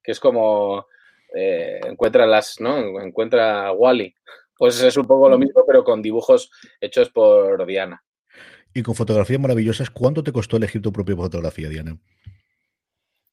[0.01, 0.85] Que es como
[1.35, 3.01] eh, encuentra las, ¿no?
[3.01, 4.13] Encuentra Wally.
[4.57, 6.49] Pues es un poco lo mismo, pero con dibujos
[6.81, 8.03] hechos por Diana.
[8.73, 11.97] Y con fotografías maravillosas, ¿cuánto te costó elegir tu propia fotografía, Diana?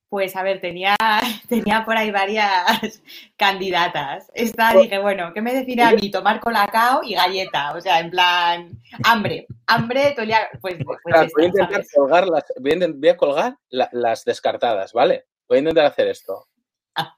[0.08, 0.94] Pues a ver, tenía,
[1.48, 3.02] tenía por ahí varias
[3.36, 4.30] candidatas.
[4.34, 6.10] Esta dije, bueno, ¿qué me define a mí?
[6.10, 7.74] Tomar colacao y galleta.
[7.74, 8.70] O sea, en plan,
[9.02, 9.46] hambre.
[9.66, 10.14] Hambre,
[10.60, 11.02] pues, pues
[11.34, 15.24] voy, a intentar colgar las, voy a, colgar las descartadas, ¿vale?
[15.48, 16.46] Voy a intentar hacer esto.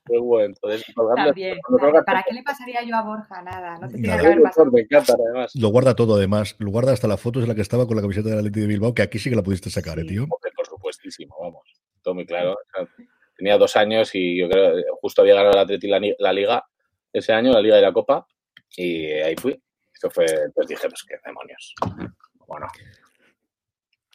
[0.07, 0.55] Qué bueno.
[2.07, 3.43] ¿Para qué le pasaría yo a Borja?
[3.43, 4.71] Nada, no te tiene que haber pasado.
[4.71, 5.55] Me encanta, además.
[5.55, 6.57] Lo guarda todo, además.
[6.59, 8.61] Lo guarda hasta las fotos en la que estaba con la camiseta de la Leti
[8.61, 10.27] de Bilbao, que aquí sí que la pudiste sacar, ¿eh, tío?
[10.29, 11.63] por supuestísimo, vamos.
[12.03, 12.57] Todo muy claro.
[13.37, 16.65] tenía dos años y yo creo justo había ganado la Atleti la, Liga
[17.13, 18.27] ese año, la Liga de la Copa,
[18.77, 19.61] y ahí fui.
[19.93, 21.75] Esto fue, pues dije, pues qué demonios.
[22.47, 22.67] Bueno.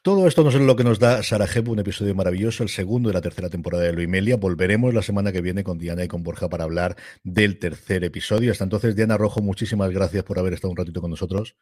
[0.04, 3.14] Todo esto no es lo que nos da Sarajevo, un episodio maravilloso, el segundo de
[3.14, 4.36] la tercera temporada de Luimelia.
[4.36, 8.52] Volveremos la semana que viene con Diana y con Borja para hablar del tercer episodio.
[8.52, 11.56] Hasta entonces, Diana Rojo, muchísimas gracias por haber estado un ratito con nosotros.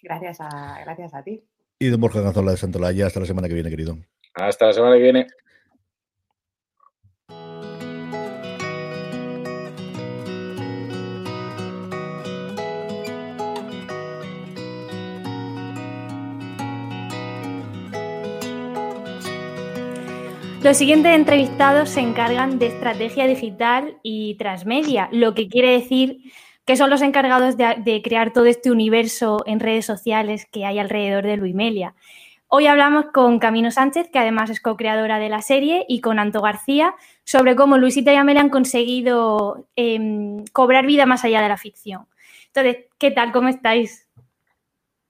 [0.00, 1.42] Gracias a, gracias a ti.
[1.80, 3.98] Y don Borja Ganzola de Santolaya, hasta la semana que viene, querido.
[4.34, 5.26] Hasta la semana que viene.
[20.62, 26.20] Los siguientes entrevistados se encargan de estrategia digital y transmedia, lo que quiere decir
[26.64, 31.24] que son los encargados de, crear todo este universo en redes sociales que hay alrededor
[31.24, 31.96] de Luimelia.
[32.46, 36.40] Hoy hablamos con Camino Sánchez, que además es co-creadora de la serie, y con Anto
[36.40, 36.94] García
[37.24, 42.06] sobre cómo Luisita y Amelia han conseguido em, cobrar vida más allá de la ficción.
[42.46, 43.32] Entonces, ¿qué tal?
[43.32, 44.08] ¿Cómo estáis?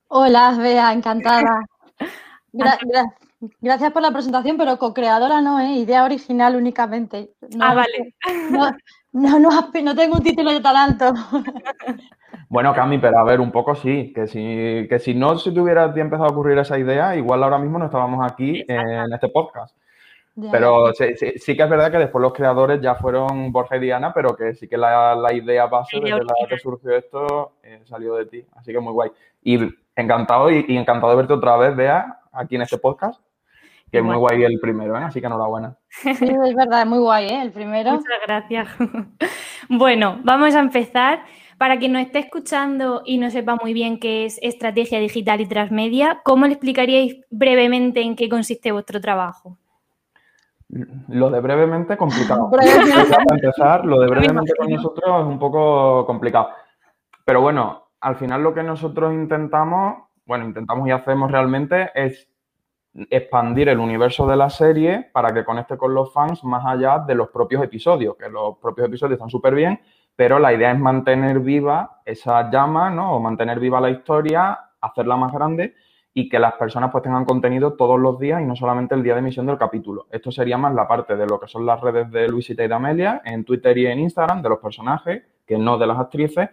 [0.09, 1.67] Hola, Bea, encantada.
[2.53, 3.22] Gracias.
[3.61, 5.73] Gracias por la presentación, pero co-creadora no, ¿eh?
[5.73, 7.31] idea original únicamente.
[7.61, 8.15] ah, vale.
[9.13, 11.13] No, no, no, tengo un título de tan alto.
[12.49, 15.61] Bueno, Cami, pero a ver, un poco sí, que si, que si no se te
[15.61, 19.77] hubiera empezado a ocurrir esa idea, igual ahora mismo no estábamos aquí en este podcast.
[20.51, 24.35] Pero sí, que es verdad que después los creadores ya fueron Borja y Diana, pero
[24.35, 28.47] que sí que la, idea base desde la que surgió esto eh, salió de ti.
[28.55, 29.11] Así que muy guay.
[29.43, 29.59] Y
[29.95, 33.21] encantado y, y encantado de verte otra vez, Bea, aquí en este podcast
[33.93, 35.05] que es muy guay el primero, ¿eh?
[35.05, 35.77] así que enhorabuena.
[35.91, 37.43] Sí, es verdad, es muy guay ¿eh?
[37.43, 37.93] el primero.
[37.93, 38.69] Muchas gracias.
[39.69, 41.23] bueno, vamos a empezar.
[41.59, 45.47] Para quien nos esté escuchando y no sepa muy bien qué es estrategia digital y
[45.47, 49.59] transmedia, ¿cómo le explicaríais brevemente en qué consiste vuestro trabajo?
[51.09, 52.51] Lo de brevemente complicado.
[52.51, 52.65] Para
[53.31, 56.49] empezar, lo de brevemente con nosotros es un poco complicado.
[57.27, 62.32] Pero bueno, al final lo que nosotros intentamos, bueno, intentamos y hacemos realmente es
[63.11, 67.15] expandir el universo de la serie para que conecte con los fans más allá de
[67.15, 69.81] los propios episodios, que los propios episodios están súper bien,
[70.15, 73.15] pero la idea es mantener viva esa llama, ¿no?
[73.15, 75.75] O mantener viva la historia, hacerla más grande
[76.15, 79.15] y que las personas pues tengan contenido todos los días y no solamente el día
[79.15, 80.07] de emisión del capítulo.
[80.11, 82.75] Esto sería más la parte de lo que son las redes de Luisita y de
[82.75, 86.51] Amelia, en Twitter y en Instagram, de los personajes, que no de las actrices,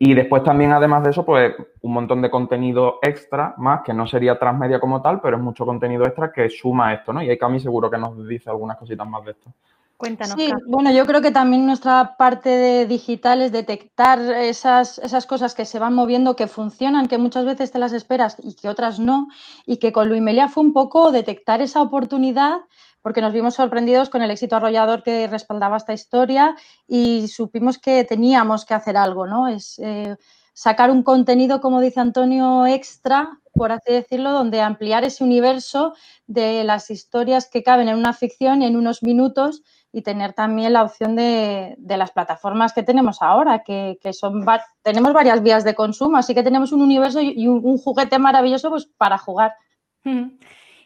[0.00, 4.06] y después también, además de eso, pues un montón de contenido extra más, que no
[4.06, 7.20] sería transmedia como tal, pero es mucho contenido extra que suma esto, ¿no?
[7.20, 9.52] Y hay Cami seguro que nos dice algunas cositas más de esto.
[9.96, 10.36] Cuéntanos.
[10.36, 15.56] Sí, bueno, yo creo que también nuestra parte de digital es detectar esas, esas cosas
[15.56, 19.00] que se van moviendo, que funcionan, que muchas veces te las esperas y que otras
[19.00, 19.26] no,
[19.66, 22.60] y que con Luimelia fue un poco detectar esa oportunidad
[23.08, 26.54] porque nos vimos sorprendidos con el éxito arrollador que respaldaba esta historia
[26.86, 29.48] y supimos que teníamos que hacer algo, ¿no?
[29.48, 30.14] Es, eh,
[30.52, 35.94] sacar un contenido, como dice Antonio, extra, por así decirlo, donde ampliar ese universo
[36.26, 40.82] de las historias que caben en una ficción en unos minutos y tener también la
[40.82, 44.44] opción de, las plataformas que tenemos ahora, que, son
[44.82, 48.84] tenemos varias vías de consumo, así que tenemos un universo y un, juguete maravilloso pues,
[48.84, 49.54] para jugar.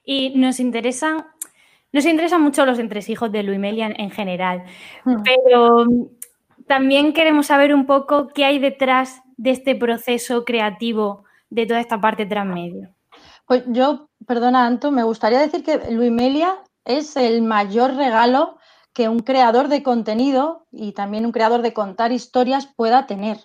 [0.05, 1.27] Y nos interesan,
[1.93, 4.65] nos interesan mucho los entresijos de Luimelia en, en general,
[5.05, 5.87] pero
[6.67, 12.01] también queremos saber un poco qué hay detrás de este proceso creativo de toda esta
[12.01, 12.95] parte transmedio?
[13.47, 18.59] Pues yo, perdona Anto, me gustaría decir que Luimelia es el mayor regalo
[18.95, 23.39] que un creador de contenido y también un creador de contar historias pueda tener.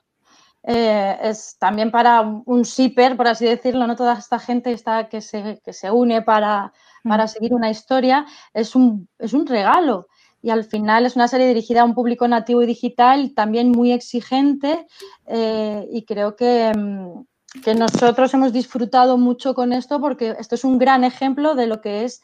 [0.64, 5.22] Eh, es también para un shipper, por así decirlo, no toda esta gente está, que,
[5.22, 6.74] se, que se une para,
[7.08, 7.28] para mm.
[7.30, 10.08] seguir una historia, es un, es un regalo
[10.42, 13.92] y al final es una serie dirigida a un público nativo y digital también muy
[13.92, 14.88] exigente
[15.26, 17.22] eh, y creo mm,
[17.64, 21.82] que, nosotros hemos disfrutado mucho con esto porque esto es un gran ejemplo de lo
[21.82, 22.22] que es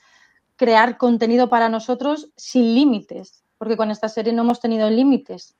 [0.55, 5.55] crear contenido para nosotros sin límites, porque con esta serie no hemos tenido límites.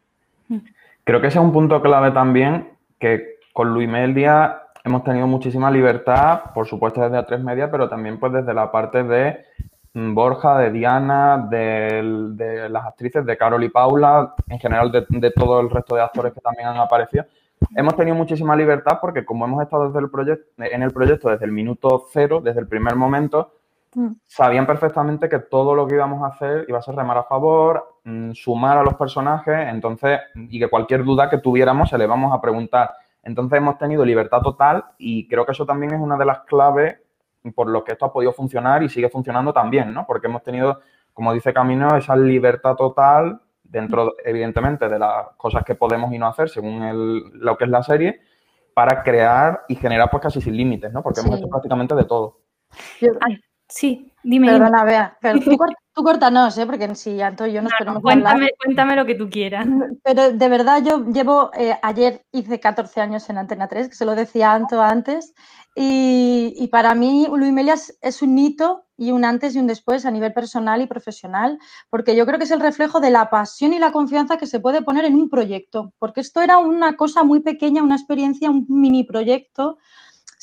[1.04, 5.72] Creo que ese es un punto clave también, que con Luis Media hemos tenido muchísima
[5.72, 9.46] libertad, por supuesto desde A3 Media, pero también pues desde la parte de
[9.96, 15.60] Mm, Borja, de Diana, de, las actrices, de Carol y Paula, en general de, todo
[15.60, 17.26] el resto de actores que también han aparecido.
[17.76, 21.46] Hemos tenido muchísima libertad porque como hemos estado desde el proyecto, en el proyecto desde
[21.46, 23.54] el minuto cero, desde el primer momento,
[23.94, 24.14] mm.
[24.26, 28.00] sabían perfectamente que todo lo que íbamos a hacer iba a ser remar a favor,
[28.04, 32.34] mm, sumar a los personajes, entonces, y que cualquier duda que tuviéramos se le vamos
[32.34, 32.90] a preguntar.
[33.24, 36.98] Entonces hemos tenido libertad total y creo que eso también es una de las claves
[37.56, 40.06] por lo que esto ha podido funcionar y sigue funcionando también, ¿no?
[40.06, 40.80] Porque hemos tenido,
[41.14, 46.28] como dice Camino, esa libertad total dentro, evidentemente, de las cosas que podemos y no
[46.28, 48.22] hacer según lo que es la serie,
[48.74, 51.04] para crear y generar pues casi sin límites, ¿no?
[51.04, 52.40] Porque hemos hecho prácticamente de todo.
[53.68, 54.48] sí, dime.
[54.48, 55.58] Perdona, Bea, pero tú,
[55.94, 56.66] tú cortanos, ¿eh?
[56.66, 59.68] Porque si Anto y yo nos no, cuéntame, Cuéntame lo que tú quieras.
[60.04, 64.06] Pero de verdad yo llevo, eh, ayer hice 14 años en Antena 3, que se
[64.06, 65.34] lo decía Anto antes,
[65.76, 70.12] y, para mí, Luis Melias es un hito y un antes y un después a
[70.12, 71.58] nivel personal y profesional,
[71.90, 74.60] porque yo creo que es el reflejo de la pasión y la confianza que se
[74.60, 78.66] puede poner en un proyecto, porque esto era una cosa muy pequeña, una experiencia, un
[78.70, 79.78] mini proyecto.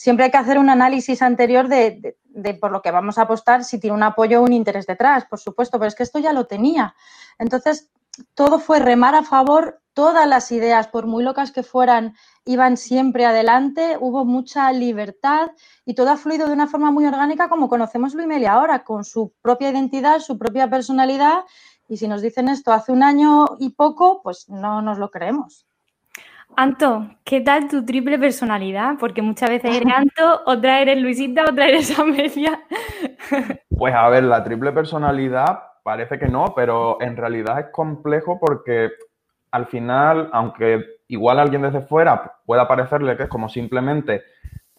[0.00, 2.16] Siempre hay que hacer un análisis anterior de,
[2.58, 5.38] por lo que vamos a apostar, si tiene un apoyo o un interés detrás, por
[5.38, 6.94] supuesto, pero es que esto ya lo tenía.
[7.38, 7.90] Entonces,
[8.32, 12.14] todo fue remar a favor, todas las ideas, por muy locas que fueran,
[12.46, 15.50] iban siempre adelante, hubo mucha libertad
[15.84, 19.34] y todo ha fluido de una forma muy orgánica como conocemos Luis ahora, con su
[19.42, 21.40] propia identidad, su propia personalidad
[21.88, 25.66] y si nos dicen esto hace un año y poco, pues no nos lo creemos.
[26.56, 28.96] Anto, ¿qué tal tu triple personalidad?
[28.98, 32.60] Porque muchas veces eres Anto, otra eres Luisita, otra eres Amelia.
[33.80, 38.90] Pues a ver, la triple personalidad parece que no, pero en realidad es complejo porque
[39.52, 44.22] al final, aunque igual alguien desde fuera pueda parecerle que es como simplemente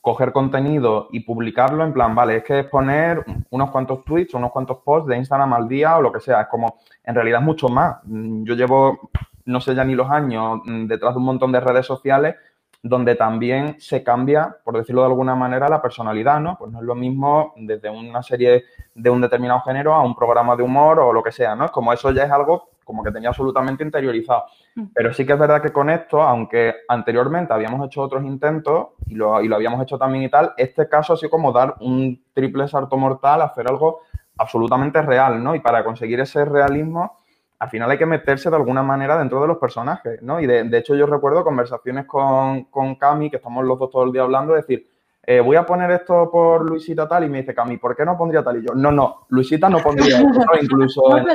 [0.01, 4.51] coger contenido y publicarlo en plan, vale, es que es poner unos cuantos tweets, unos
[4.51, 6.41] cuantos posts de Instagram al día o lo que sea.
[6.41, 7.97] Es como, en realidad mucho más.
[8.05, 9.11] Yo llevo,
[9.45, 12.35] no sé ya ni los años, detrás de un montón de redes sociales
[12.83, 16.57] donde también se cambia, por decirlo de alguna manera, la personalidad, ¿no?
[16.57, 18.63] Pues no es lo mismo desde una serie
[18.95, 21.65] de un determinado género a un programa de humor o lo que sea, ¿no?
[21.65, 24.43] Es como eso ya es algo como que tenía absolutamente interiorizado.
[24.75, 24.83] Mm.
[24.93, 29.15] Pero sí que es verdad que con esto, aunque anteriormente habíamos hecho otros intentos y
[29.15, 32.21] lo, y lo habíamos hecho también y tal, este caso ha sido como dar un
[32.33, 34.01] triple salto mortal, hacer algo
[34.37, 35.55] absolutamente real, ¿no?
[35.55, 37.17] Y para conseguir ese realismo
[37.59, 40.39] al final hay que meterse de alguna manera dentro de los personajes, ¿no?
[40.41, 44.11] Y de, hecho yo recuerdo conversaciones con, con Cami, que estamos los dos todo el
[44.11, 44.89] día hablando, decir,
[45.23, 48.17] eh, voy a poner esto por Luisita tal, y me dice Cami, ¿por qué no
[48.17, 48.57] pondría tal?
[48.57, 51.25] Y yo, no, no, Luisita no pondría esto, incluso en,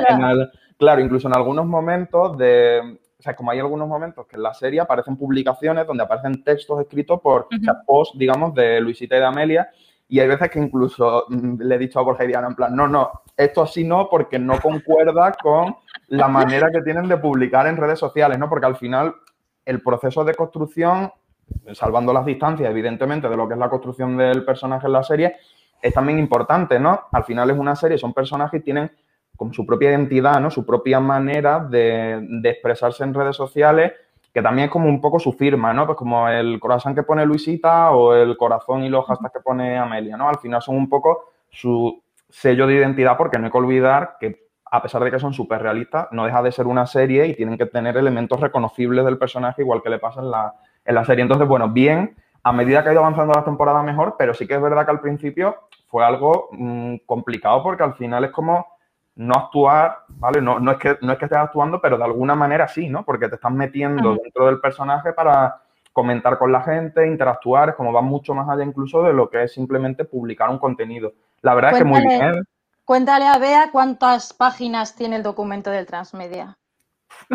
[0.77, 4.53] claro, incluso en algunos momentos de, o sea, como hay algunos momentos que en la
[4.53, 7.47] serie aparecen publicaciones donde aparecen textos escritos por
[7.85, 9.69] post, digamos, de Luisita y de Amelia,
[10.09, 12.75] y hay veces que incluso mm, le he dicho a Borja y Diana en plan,
[12.75, 15.75] no, no, esto así no, porque no concuerda con
[16.09, 18.49] la manera que tienen de publicar en redes sociales, ¿no?
[18.49, 19.15] Porque al final
[19.65, 21.11] el proceso de construcción,
[21.73, 25.35] salvando las distancias, evidentemente, de lo que es la construcción del personaje en la serie,
[25.81, 27.01] es también importante, ¿no?
[27.11, 28.91] Al final es una serie, son personajes y tienen
[29.35, 30.49] con su propia identidad, ¿no?
[30.49, 33.93] Su propia manera de, expresarse en redes sociales
[34.33, 35.85] que también es como un poco su firma, ¿no?
[35.85, 39.77] Pues como el corazón que pone Luisita o el corazón y los hashtags que pone
[39.77, 40.29] Amelia, ¿no?
[40.29, 44.47] Al final son un poco su sello de identidad porque no hay que olvidar que
[44.69, 47.57] a pesar de que son súper realistas, no deja de ser una serie y tienen
[47.57, 50.53] que tener elementos reconocibles del personaje igual que le pasa en la,
[50.87, 51.21] en la serie.
[51.21, 54.55] Entonces, bueno, bien, a medida que ha ido avanzando la temporada mejor, pero sí que
[54.55, 58.65] es verdad que al principio fue algo mm, complicado porque al final es como
[59.15, 60.41] no actuar, ¿vale?
[60.41, 63.03] No, no, es que, no es que estés actuando, pero de alguna manera sí, ¿no?
[63.03, 65.61] Porque te estás metiendo dentro del personaje para
[65.91, 69.43] comentar con la gente, interactuar, es como va mucho más allá incluso de lo que
[69.43, 71.13] es simplemente publicar un contenido.
[71.41, 72.43] La verdad es que muy bien.
[72.85, 76.55] Cuéntale a Bea cuántas páginas tiene el documento del Transmedia.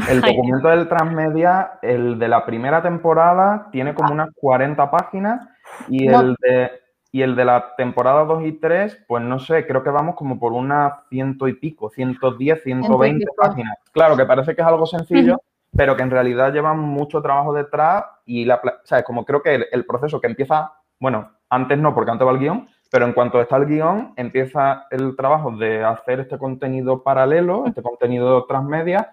[0.09, 5.49] El documento del Transmedia, el de la primera temporada, tiene como unas 40 páginas
[5.89, 6.83] y el de
[7.14, 10.41] y el de la temporada 2 y 3, pues no sé, creo que vamos como
[10.41, 13.77] por unas ciento y pico, 110, 120 páginas.
[13.93, 15.43] Claro, que parece que es algo sencillo,
[15.77, 19.05] pero que en realidad lleva mucho trabajo detrás y la, ¿sabes?
[19.05, 22.66] Como creo que el, proceso que empieza, bueno, antes no, porque antes va el guion,
[22.91, 27.83] pero en cuanto está el guion, empieza el trabajo de hacer este contenido paralelo, este
[27.83, 29.12] contenido transmedia,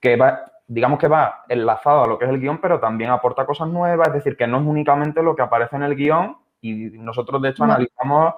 [0.00, 3.46] que va, digamos que va enlazado a lo que es el guion, pero también aporta
[3.46, 6.90] cosas nuevas, es decir, que no es únicamente lo que aparece en el guion, y
[6.98, 8.34] nosotros, de hecho, analizamos,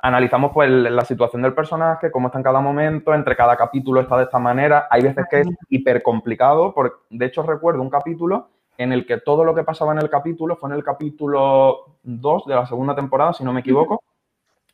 [0.00, 4.16] analizamos pues la situación del personaje, cómo está en cada momento, entre cada capítulo está
[4.16, 4.88] de esta manera.
[4.90, 9.18] Hay veces que es hiper complicado, porque de hecho recuerdo un capítulo en el que
[9.18, 12.94] todo lo que pasaba en el capítulo fue en el capítulo 2 de la segunda
[12.94, 14.02] temporada, si no me equivoco,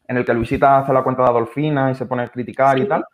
[0.08, 2.88] en el que Luisita hace la cuenta de Adolfina y se pone a criticar y
[2.88, 3.04] tal.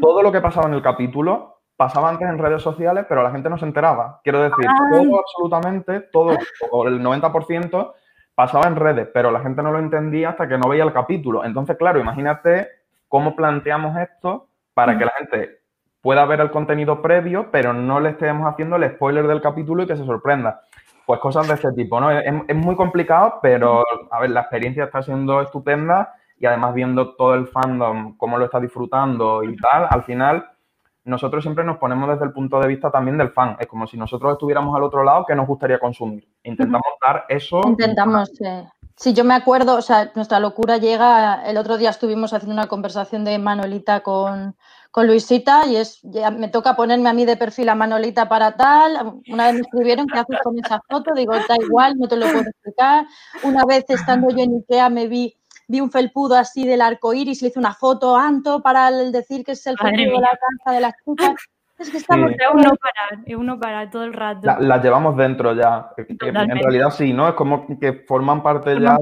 [0.00, 3.50] Todo lo que pasaba en el capítulo pasaba antes en redes sociales, pero la gente
[3.50, 4.20] no se enteraba.
[4.22, 4.74] Quiero decir, ah.
[4.90, 6.36] todo absolutamente, todo,
[6.70, 7.92] o el 90%
[8.34, 11.44] pasaba en redes, pero la gente no lo entendía hasta que no veía el capítulo.
[11.44, 12.68] Entonces, claro, imagínate
[13.08, 15.60] cómo planteamos esto para que la gente
[16.00, 19.86] pueda ver el contenido previo, pero no le estemos haciendo el spoiler del capítulo y
[19.86, 20.60] que se sorprenda.
[21.04, 22.10] Pues cosas de ese tipo, ¿no?
[22.10, 27.14] Es, es muy complicado, pero, a ver, la experiencia está siendo estupenda y además viendo
[27.14, 30.46] todo el fandom, cómo lo está disfrutando y tal, al final
[31.06, 33.56] nosotros siempre nos ponemos desde el punto de vista también del fan.
[33.60, 36.26] Es como si nosotros estuviéramos al otro lado, que nos gustaría consumir?
[36.42, 37.60] Intentamos dar eso.
[37.64, 38.30] Intentamos,
[38.96, 39.14] sí.
[39.14, 41.46] yo me acuerdo, o sea, nuestra locura llega.
[41.46, 44.56] El otro día estuvimos haciendo una conversación de Manolita con,
[44.90, 48.56] con Luisita y es, ya me toca ponerme a mí de perfil a Manolita para
[48.56, 49.20] tal.
[49.30, 51.14] Una vez me escribieron, ¿qué haces con esa foto?
[51.14, 53.06] Digo, da igual, no te lo puedo explicar.
[53.44, 55.36] Una vez estando yo en Ikea me vi
[55.68, 59.44] vi un felpudo así del arco iris, le hice una foto a Anto para decir
[59.44, 61.34] que es el felpudo de la casa de las chicas.
[61.78, 62.30] Es que estamos.
[62.30, 64.46] Es uno para, es uno para todo el rato.
[64.46, 65.90] Las la llevamos dentro ya.
[65.96, 67.28] En realidad sí, ¿no?
[67.28, 68.96] Es como que forman parte ya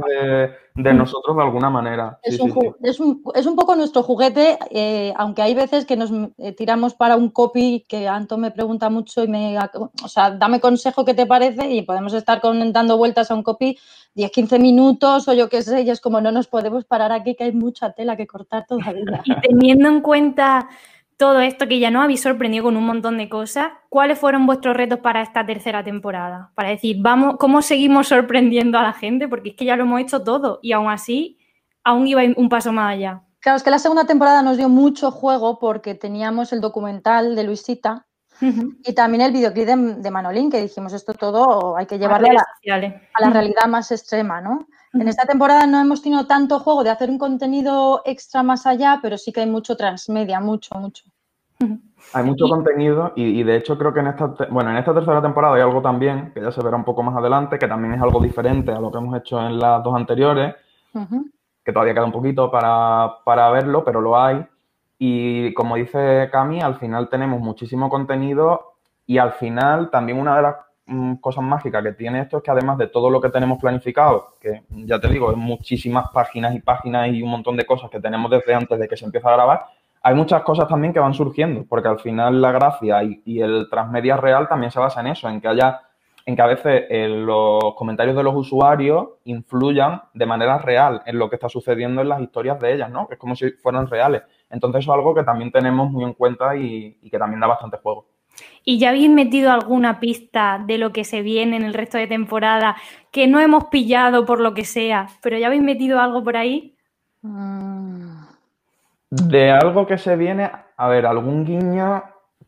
[0.74, 2.18] de, nosotros de alguna manera.
[2.22, 2.50] Es, un,
[2.82, 6.94] Es, un, es, un, poco nuestro juguete, eh, aunque hay veces que nos eh, tiramos
[6.94, 9.56] para un copy que Anto me pregunta mucho y me.
[10.02, 12.40] O sea, dame consejo qué te parece y podemos estar
[12.72, 13.78] dando vueltas a un copy
[14.14, 17.36] 10, 15 minutos o yo qué sé, y es como no nos podemos parar aquí
[17.36, 19.22] que hay mucha tela que cortar todavía.
[19.24, 20.68] Y teniendo en cuenta
[21.16, 24.76] todo esto que ya nos habéis sorprendido con un montón de cosas, ¿cuáles fueron vuestros
[24.76, 26.50] retos para esta tercera temporada?
[26.54, 29.28] Para decir, vamos, ¿cómo seguimos sorprendiendo a la gente?
[29.28, 31.38] Porque es que ya lo hemos hecho todo y aún así,
[31.84, 33.22] aún iba un paso más allá.
[33.40, 37.44] Claro, es que la segunda temporada nos dio mucho juego porque teníamos el documental de
[37.44, 38.06] Luisita
[38.40, 43.30] y también el videoclip de, Manolín, que dijimos esto todo hay que llevarlo a la,
[43.30, 44.66] realidad más extrema, ¿no?
[44.94, 49.00] En esta temporada no hemos tenido tanto juego de hacer un contenido extra más allá,
[49.02, 51.04] pero sí que hay mucho transmedia, mucho, mucho.
[52.12, 55.56] Hay mucho contenido y, de hecho creo que en esta, bueno, en esta tercera temporada
[55.56, 58.20] hay algo también, que ya se verá un poco más adelante, que también es algo
[58.20, 60.54] diferente a lo que hemos hecho en las dos anteriores,
[61.64, 64.46] que todavía queda un poquito para, para verlo, pero lo hay.
[64.98, 68.74] Y como dice Cami, al final tenemos muchísimo contenido
[69.06, 70.56] y al final también una de las
[71.20, 74.62] cosas mágicas que tiene esto es que además de todo lo que tenemos planificado, que
[74.70, 78.30] ya te digo, es muchísimas páginas y páginas y un montón de cosas que tenemos
[78.30, 79.66] desde antes de que se empiece a grabar,
[80.02, 84.18] hay muchas cosas también que van surgiendo, porque al final la gracia y, el transmedia
[84.18, 85.80] real también se basa en eso, en que haya,
[86.26, 91.18] en que a veces eh, los comentarios de los usuarios influyan de manera real en
[91.18, 93.08] lo que está sucediendo en las historias de ellas, ¿no?
[93.10, 94.22] Es como si fueran reales.
[94.50, 97.78] Entonces eso es algo que también tenemos muy en cuenta y que también da bastante
[97.78, 98.04] juego.
[98.66, 102.06] ¿Y ya habéis metido alguna pista de lo que se viene en el resto de
[102.06, 102.76] temporada
[103.10, 106.74] que no hemos pillado por lo que sea, pero ya habéis metido algo por ahí?
[107.20, 108.24] Mm.
[109.10, 112.02] De algo que se viene, a ver, algún guiño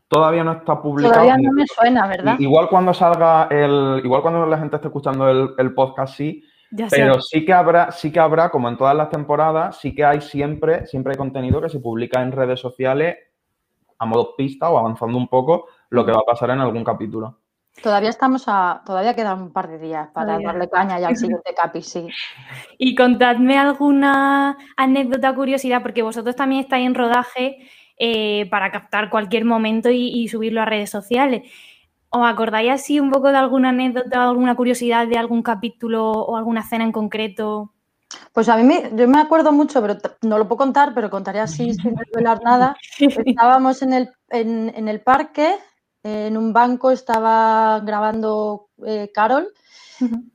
[0.07, 1.13] todavía no está publicado.
[1.13, 2.35] Todavía no me suena, ¿verdad?
[2.39, 6.43] Igual cuando salga el, igual cuando la gente esté escuchando el, podcast, sí.
[6.89, 10.21] pero sí que habrá, sí que habrá, como en todas las temporadas, sí que hay
[10.21, 13.17] siempre, siempre hay contenido que se publica en redes sociales
[13.99, 17.39] a modo pista o avanzando un poco lo que va a pasar en algún capítulo.
[17.81, 21.53] Todavía estamos a, todavía quedan un par de días para darle caña ya al siguiente
[21.55, 22.07] capi, sí.
[22.77, 27.57] Y contadme alguna anécdota, curiosidad, porque vosotros también estáis en rodaje
[27.99, 31.51] eh, para captar cualquier momento y, subirlo a redes sociales.
[32.09, 36.61] ¿Os acordáis así un poco de alguna anécdota, alguna curiosidad de algún capítulo o alguna
[36.61, 37.73] escena en concreto?
[38.33, 41.39] Pues a mí me, yo me acuerdo mucho, pero no lo puedo contar, pero contaré
[41.39, 42.75] así sin revelar nada.
[42.99, 45.55] Estábamos en el, en, el parque,
[46.03, 49.53] en un banco estaba grabando eh, Carol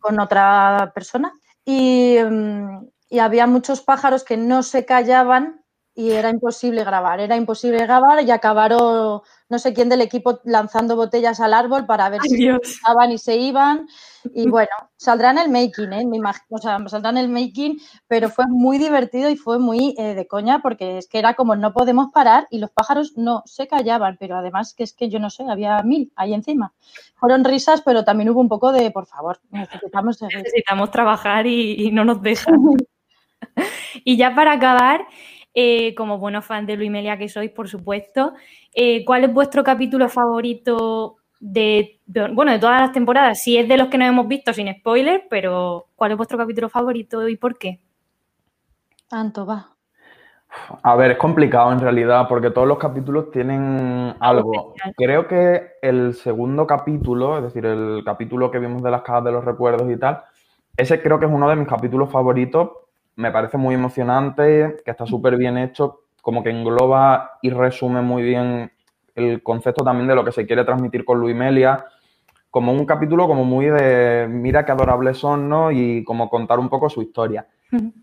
[0.01, 1.33] con otra persona
[1.65, 5.63] y, mm, y había muchos pájaros que no se callaban
[5.95, 10.97] y era imposible grabar, era imposible grabar y acabaron no sé quién del equipo lanzando
[10.97, 13.87] botellas al árbol para ver si estaban y se iban.
[14.35, 16.07] Y bueno, saldrá en el making, ¿eh?
[16.07, 19.95] Me imagino, o sea, saldrá en el making, pero fue muy divertido y fue muy
[19.99, 23.43] eh, de coña porque es que era como no podemos parar y los pájaros no
[23.47, 26.73] se callaban, pero además que es que yo no sé, había mil ahí encima.
[27.17, 32.05] Fueron risas, pero también hubo un poco de, por favor, necesitamos, necesitamos trabajar y, no
[32.05, 32.61] nos dejan.
[34.05, 35.07] y ya para acabar,
[35.55, 38.35] eh, como buenos fans de Luis Melia que sois, por supuesto.
[38.75, 41.99] Eh, ¿Cuál es vuestro capítulo favorito de,
[42.33, 43.43] bueno, de todas las temporadas?
[43.43, 46.69] Si es de los que no hemos visto sin spoiler, pero ¿cuál es vuestro capítulo
[46.69, 47.81] favorito y por qué?
[49.09, 49.71] Tanto va.
[50.83, 54.75] A ver, es complicado en realidad porque todos los capítulos tienen algo.
[54.97, 59.33] Creo que el segundo capítulo, es decir, el capítulo que vimos de las cajas de
[59.33, 60.23] los recuerdos y tal,
[60.77, 62.71] ese creo que es uno de mis capítulos favoritos
[63.17, 68.23] me parece muy emocionante, que está súper bien hecho, como que engloba y resume muy
[68.23, 68.73] bien
[69.15, 71.85] el concepto también de lo que se quiere transmitir con Luis Melia,
[72.51, 75.71] como un capítulo como muy de mira qué adorables son, ¿no?
[75.71, 77.47] Y como contar un poco su historia.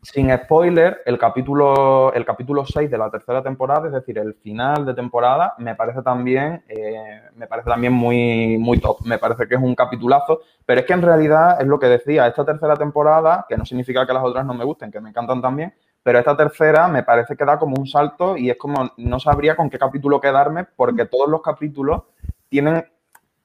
[0.01, 4.83] Sin spoiler, el capítulo, el capítulo 6 de la tercera temporada, es decir, el final
[4.83, 9.01] de temporada, me parece también, eh, me parece también muy, muy top.
[9.05, 12.25] Me parece que es un capitulazo, pero es que en realidad es lo que decía,
[12.25, 15.39] esta tercera temporada, que no significa que las otras no me gusten, que me encantan
[15.39, 15.71] también,
[16.03, 19.55] pero esta tercera me parece que da como un salto y es como no sabría
[19.55, 22.03] con qué capítulo quedarme porque todos los capítulos
[22.49, 22.85] tienen,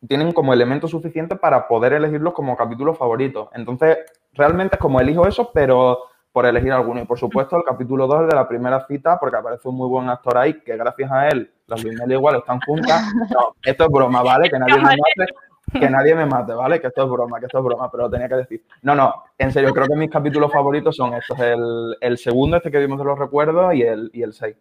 [0.07, 3.49] tienen como elementos suficientes para poder elegirlos como capítulos favoritos.
[3.55, 3.99] Entonces,
[4.33, 5.99] realmente es como elijo eso, pero
[6.35, 7.01] por elegir alguno.
[7.01, 10.09] Y por supuesto, el capítulo 2 de la primera cita, porque aparece un muy buen
[10.09, 13.03] actor ahí, que gracias a él, las Luimelia igual están juntas.
[13.31, 14.51] No, esto es broma, ¿vale?
[14.51, 15.33] Que nadie me mate,
[15.79, 16.81] que nadie me mate, ¿vale?
[16.81, 18.65] Que esto es broma, que esto es broma, pero lo tenía que decir.
[18.83, 22.71] No, no, en serio, creo que mis capítulos favoritos son estos: el, el segundo, este
[22.71, 24.57] que vimos de los recuerdos, y el, y el 6.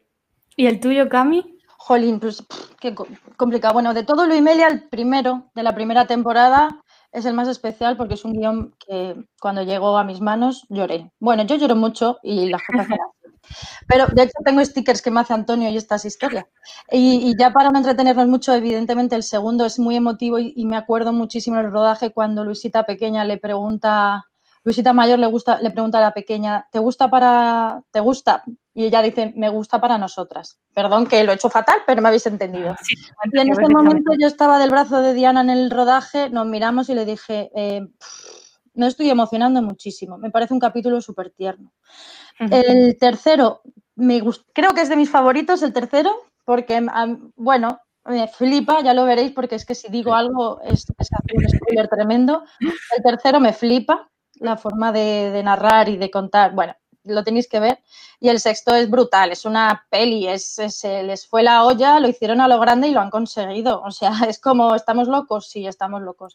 [0.55, 1.57] ¿Y el tuyo, Cami?
[1.77, 2.45] Jolín, pues
[2.79, 2.95] qué
[3.35, 3.73] complicado.
[3.73, 8.13] Bueno, de todo Luimelia, el primero de la primera temporada es el más especial porque
[8.13, 11.11] es un guion que cuando llegó a mis manos lloré.
[11.19, 12.87] Bueno, yo lloro mucho y las cosas
[13.87, 16.45] Pero de hecho tengo stickers que me hace Antonio y estas historias.
[16.91, 21.13] Y, ya para no entretenernos mucho, evidentemente el segundo es muy emotivo y, me acuerdo
[21.13, 24.25] muchísimo el rodaje cuando Luisita pequeña le pregunta,
[24.63, 28.43] Luisita mayor le gusta, le pregunta a la pequeña, ¿te gusta para, te gusta?
[28.73, 30.59] Y ella dice, me gusta para nosotras.
[30.73, 32.75] Perdón que lo he hecho fatal, pero me habéis entendido.
[33.31, 36.89] y en ese momento yo estaba del brazo de Diana en el rodaje, nos miramos
[36.89, 37.81] y le dije, eh,
[38.73, 40.17] me estoy emocionando muchísimo.
[40.17, 41.71] Me parece un capítulo súper tierno.
[42.39, 43.61] El tercero,
[43.95, 44.21] me
[44.53, 46.11] creo que es de mis favoritos, el tercero,
[46.45, 46.85] porque,
[47.35, 51.49] bueno, me flipa, ya lo veréis, porque es que si digo algo es, es un
[51.49, 52.43] spoiler tremendo.
[52.59, 56.53] El tercero me flipa, la forma de narrar y de contar.
[56.53, 57.79] Bueno, lo tenéis que ver.
[58.19, 62.07] Y el sexto es brutal, es una peli, es, se les fue la olla, lo
[62.07, 63.81] hicieron a lo grande y lo han conseguido.
[63.81, 65.49] O sea, es como, ¿estamos locos?
[65.49, 66.33] Sí, estamos locos.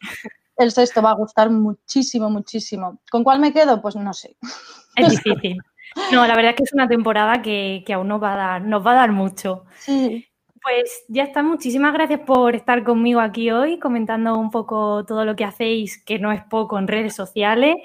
[0.59, 2.99] El sexto va a gustar muchísimo, muchísimo.
[3.11, 3.81] ¿Con cuál me quedo?
[3.81, 4.37] Pues no sé.
[4.97, 5.59] Es difícil.
[6.13, 8.63] No, la verdad es que es una temporada que, que aún nos va a dar,
[8.63, 9.65] nos va a dar mucho.
[9.79, 10.27] Sí.
[10.63, 15.37] Pues ya está, muchísimas gracias por estar conmigo aquí hoy, comentando un poco todo lo
[15.37, 17.77] que hacéis, que no es poco en redes sociales.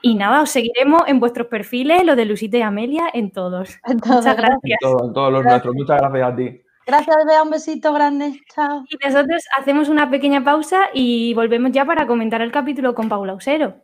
[0.00, 3.78] Y nada, os seguiremos en vuestros perfiles, los de Lucita y Amelia, en todos.
[3.86, 4.78] Muchas gracias.
[4.80, 5.74] En, todos los nuestros.
[5.74, 6.60] Muchas gracias a ti.
[6.86, 7.42] Gracias, Bea.
[7.42, 8.40] Un besito grande.
[8.54, 8.84] Chao.
[8.88, 13.34] Y nosotros hacemos una pequeña pausa y volvemos ya para comentar el capítulo con Paula
[13.34, 13.82] Usero.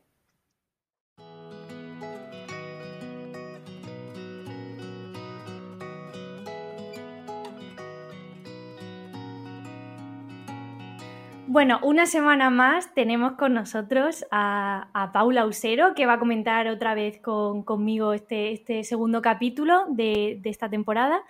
[11.51, 16.95] Bueno, una semana más tenemos con nosotros a, Paula Usero, que va a comentar otra
[16.95, 21.23] vez conmigo este, este, segundo capítulo de, esta temporada.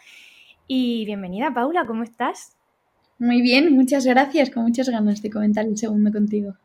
[0.70, 2.52] Y bienvenida, Paula, ¿cómo estás?
[3.18, 6.56] Muy bien, muchas gracias, con muchas ganas de comentar el segundo contigo.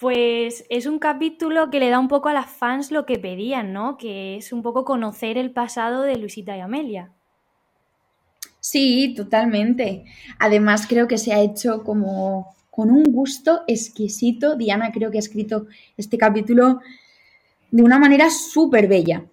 [0.00, 3.72] Pues es un capítulo que le da un poco a las fans lo que pedían,
[3.72, 3.98] ¿no?
[3.98, 7.12] Que es un poco conocer el pasado de Luisita y Amelia.
[8.58, 10.04] Sí, totalmente.
[10.40, 14.56] Además, creo que se ha hecho como con un gusto exquisito.
[14.56, 16.80] Diana creo que ha escrito este capítulo
[17.70, 19.24] de una manera súper bella.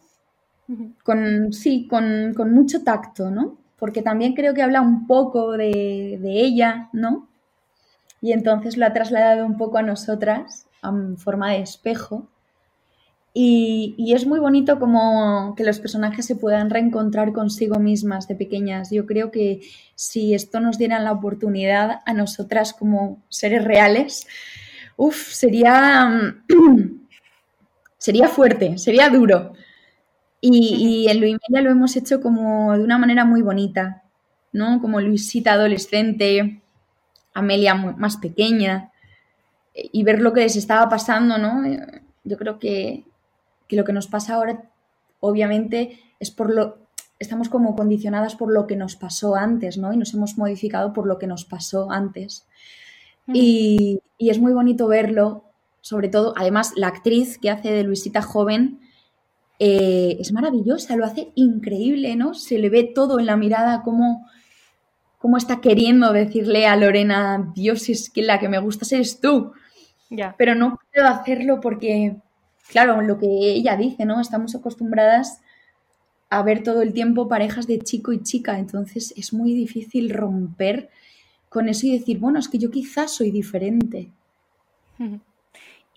[1.03, 3.57] Con, sí, con, mucho tacto, ¿no?
[3.77, 7.27] Porque también creo que habla un poco de, ella, ¿no?
[8.21, 12.27] y entonces lo ha trasladado un poco a nosotras en forma de espejo.
[13.37, 18.89] Y, es muy bonito como que los personajes se puedan reencontrar consigo mismas de pequeñas.
[18.91, 19.59] Yo creo que
[19.93, 24.25] si esto nos diera la oportunidad a nosotras como seres reales,
[24.95, 26.33] uff, sería,
[27.97, 29.53] sería fuerte, sería duro.
[30.47, 34.03] Y, en Luis lo hemos hecho como de una manera muy bonita,
[34.51, 34.79] ¿no?
[34.79, 36.61] Como Luisita adolescente,
[37.33, 38.91] Amelia más pequeña,
[39.73, 41.63] y ver lo que les estaba pasando, ¿no?
[42.23, 43.05] Yo creo que,
[43.69, 44.69] lo que nos pasa ahora,
[45.19, 46.77] obviamente, es por lo.
[47.17, 49.93] Estamos como condicionadas por lo que nos pasó antes, ¿no?
[49.93, 52.45] Y nos hemos modificado por lo que nos pasó antes.
[53.33, 55.45] Y, y, es muy bonito verlo,
[55.81, 58.84] sobre todo, además, la actriz que hace de Luisita joven
[59.59, 62.33] eh, es maravillosa, lo hace increíble, ¿no?
[62.33, 64.27] Se le ve todo en la mirada, como
[65.17, 69.53] cómo está queriendo decirle a Lorena, Dios, es que la que me gusta eres tú.
[70.09, 70.35] Ya.
[70.37, 72.17] Pero no puedo hacerlo porque,
[72.69, 74.21] claro, lo que ella dice, ¿no?
[74.21, 75.41] Estamos acostumbradas
[76.29, 80.89] a ver todo el tiempo parejas de chico y chica, entonces es muy difícil romper
[81.49, 84.11] con eso y decir, bueno, es que yo quizás soy diferente.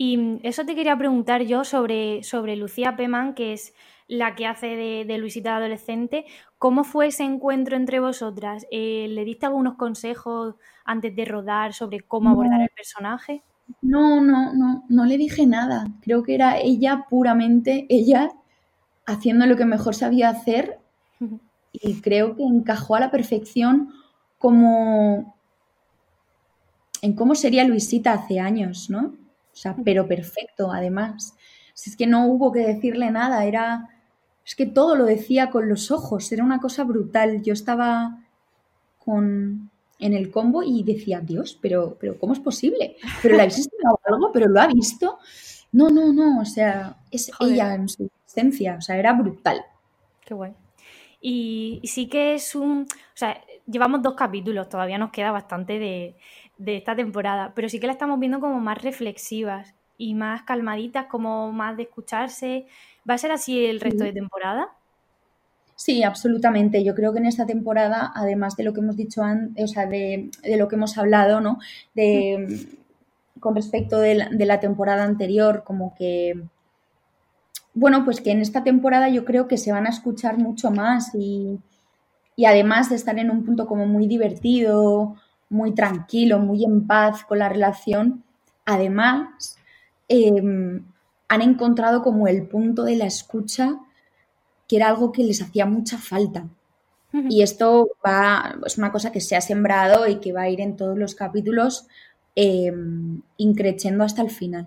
[0.00, 3.74] Y eso te quería preguntar yo sobre, sobre Lucía Peman, que es
[4.06, 6.24] la que hace de, de Luisita adolescente.
[6.56, 8.64] ¿Cómo fue ese encuentro entre vosotras?
[8.70, 13.42] Eh, ¿Le diste algunos consejos antes de rodar sobre cómo abordar el personaje?
[13.82, 15.88] No, no, no, no le dije nada.
[16.00, 18.30] Creo que era ella puramente, ella
[19.04, 20.78] haciendo lo que mejor sabía hacer
[21.72, 23.90] y creo que encajó a la perfección
[24.38, 25.34] como
[27.02, 29.14] en cómo sería Luisita hace años, ¿no?
[29.58, 31.34] O sea, pero perfecto, además.
[31.74, 33.88] Si es que no hubo que decirle nada, era
[34.48, 37.42] es que todo lo decía con los ojos, era una cosa brutal.
[37.42, 38.18] Yo estaba
[38.98, 42.96] con, en el combo y decía, Dios, pero, pero ¿cómo es posible?
[43.20, 44.32] ¿Pero la habéis estudiado algo?
[44.32, 45.18] ¿Pero lo ha visto?
[45.72, 49.60] No, no, no, o sea, es ella en su esencia, o sea, era brutal.
[50.24, 50.54] Qué guay.
[51.20, 56.16] Y, sí que es un, o sea, llevamos dos capítulos, todavía nos queda bastante de,
[56.58, 61.06] de esta temporada, pero sí que la estamos viendo como más reflexivas y más calmaditas,
[61.06, 62.66] como más de escucharse,
[63.08, 64.68] ¿Va a ser así el resto de temporada?
[65.76, 66.84] Sí, absolutamente.
[66.84, 69.86] Yo creo que en esta temporada, además de lo que hemos dicho antes, o sea,
[69.86, 71.58] de, lo que hemos hablado, ¿no?
[71.94, 72.66] De,
[73.40, 76.34] con respecto de la, temporada anterior, como que,
[77.72, 81.14] bueno, pues que en esta temporada yo creo que se van a escuchar mucho más
[81.14, 81.60] y,
[82.44, 85.16] además de estar en un punto como muy divertido,
[85.50, 88.24] muy tranquilo, muy en paz con la relación,
[88.64, 89.58] además
[90.08, 90.84] em,
[91.28, 93.78] han encontrado como el punto de la escucha
[94.68, 96.46] que era algo que les hacía mucha falta.
[97.10, 100.60] Y esto va, es una cosa que se ha sembrado y que va a ir
[100.60, 101.86] en todos los capítulos
[102.36, 102.70] eh,
[103.38, 104.66] increciendo hasta el final.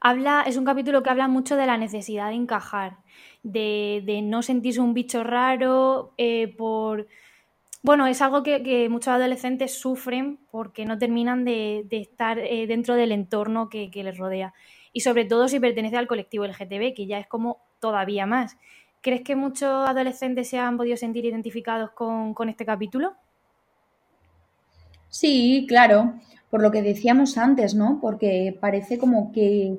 [0.00, 2.98] Habla, es un capítulo que habla mucho de la necesidad de encajar,
[3.42, 7.08] de, no sentirse un bicho raro, eh, por...
[7.82, 13.12] Bueno, es algo que, muchos adolescentes sufren porque no terminan de, estar eh, dentro del
[13.12, 14.52] entorno que, que les rodea
[14.92, 18.56] y sobre todo si pertenece al colectivo LGTB, que ya es como todavía más.
[19.02, 23.14] ¿Crees que muchos adolescentes se han podido sentir identificados con, este capítulo?
[25.08, 26.14] Sí, claro,
[26.50, 27.98] por lo que decíamos antes, ¿no?
[28.00, 29.78] Porque parece como que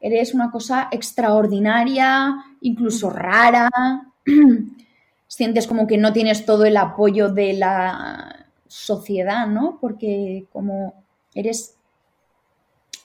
[0.00, 3.68] eres una cosa extraordinaria, incluso rara,
[5.30, 9.78] sientes como que no tienes todo el apoyo de la sociedad, ¿no?
[9.80, 11.04] Porque como
[11.34, 11.76] eres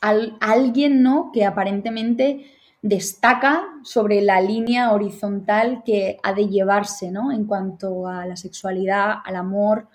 [0.02, 1.32] alguien, ¿no?
[1.32, 2.48] Que aparentemente
[2.82, 7.32] destaca sobre la línea horizontal que ha de llevarse, ¿no?
[7.32, 9.88] En cuanto a la sexualidad, al amor.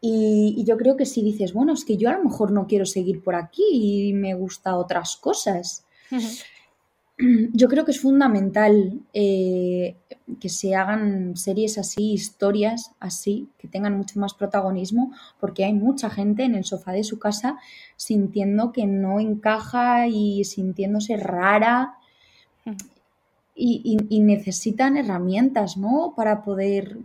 [0.00, 2.84] Y, yo creo que si dices, bueno, es que yo a lo mejor no quiero
[2.84, 5.86] seguir por aquí y me gusta otras cosas.
[7.52, 9.96] Yo creo que es fundamental eh,
[10.40, 16.10] que se hagan series así, historias así, que tengan mucho más protagonismo, porque hay mucha
[16.10, 17.58] gente en el sofá de su casa
[17.96, 21.94] sintiendo que no encaja y sintiéndose rara
[23.54, 26.14] y, y necesitan herramientas, ¿no?
[26.16, 26.98] Para poder,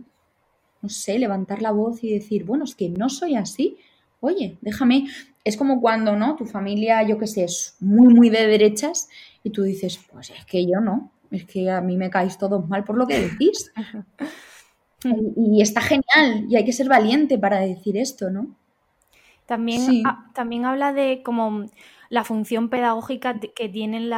[0.82, 3.76] no sé, levantar la voz y decir, bueno, es que no soy así,
[4.20, 5.06] oye, déjame.
[5.42, 6.36] Es como cuando, ¿no?
[6.36, 9.08] Tu familia, yo qué sé, es muy, muy de derechas
[9.42, 12.68] y tú dices, pues es que yo no, es que a mí me caéis todos
[12.68, 13.72] mal por lo que decís.
[15.04, 18.54] y, está genial y hay que ser valiente para decir esto, ¿no?
[19.46, 21.66] También, también habla de como
[22.08, 24.08] la función pedagógica que tienen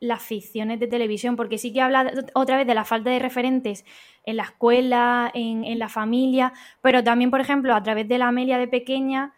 [0.00, 3.84] las ficciones de televisión, porque sí que habla otra vez de la falta de referentes
[4.24, 8.28] en la escuela, en, en la familia, pero también, por ejemplo, a través de la
[8.28, 9.34] Amelia de pequeña,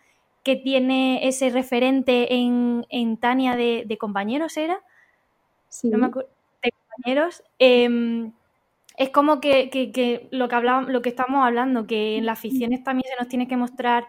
[0.46, 4.80] que tiene ese referente en, Tania de, compañeros, ¿era?
[5.68, 5.88] Sí.
[5.88, 6.30] No me acuerdo.
[6.62, 7.42] De compañeros.
[7.58, 8.30] Em,
[8.96, 13.10] es como que, lo, que hablamos, lo que estamos hablando, que en las ficciones también
[13.10, 14.06] se nos tiene que mostrar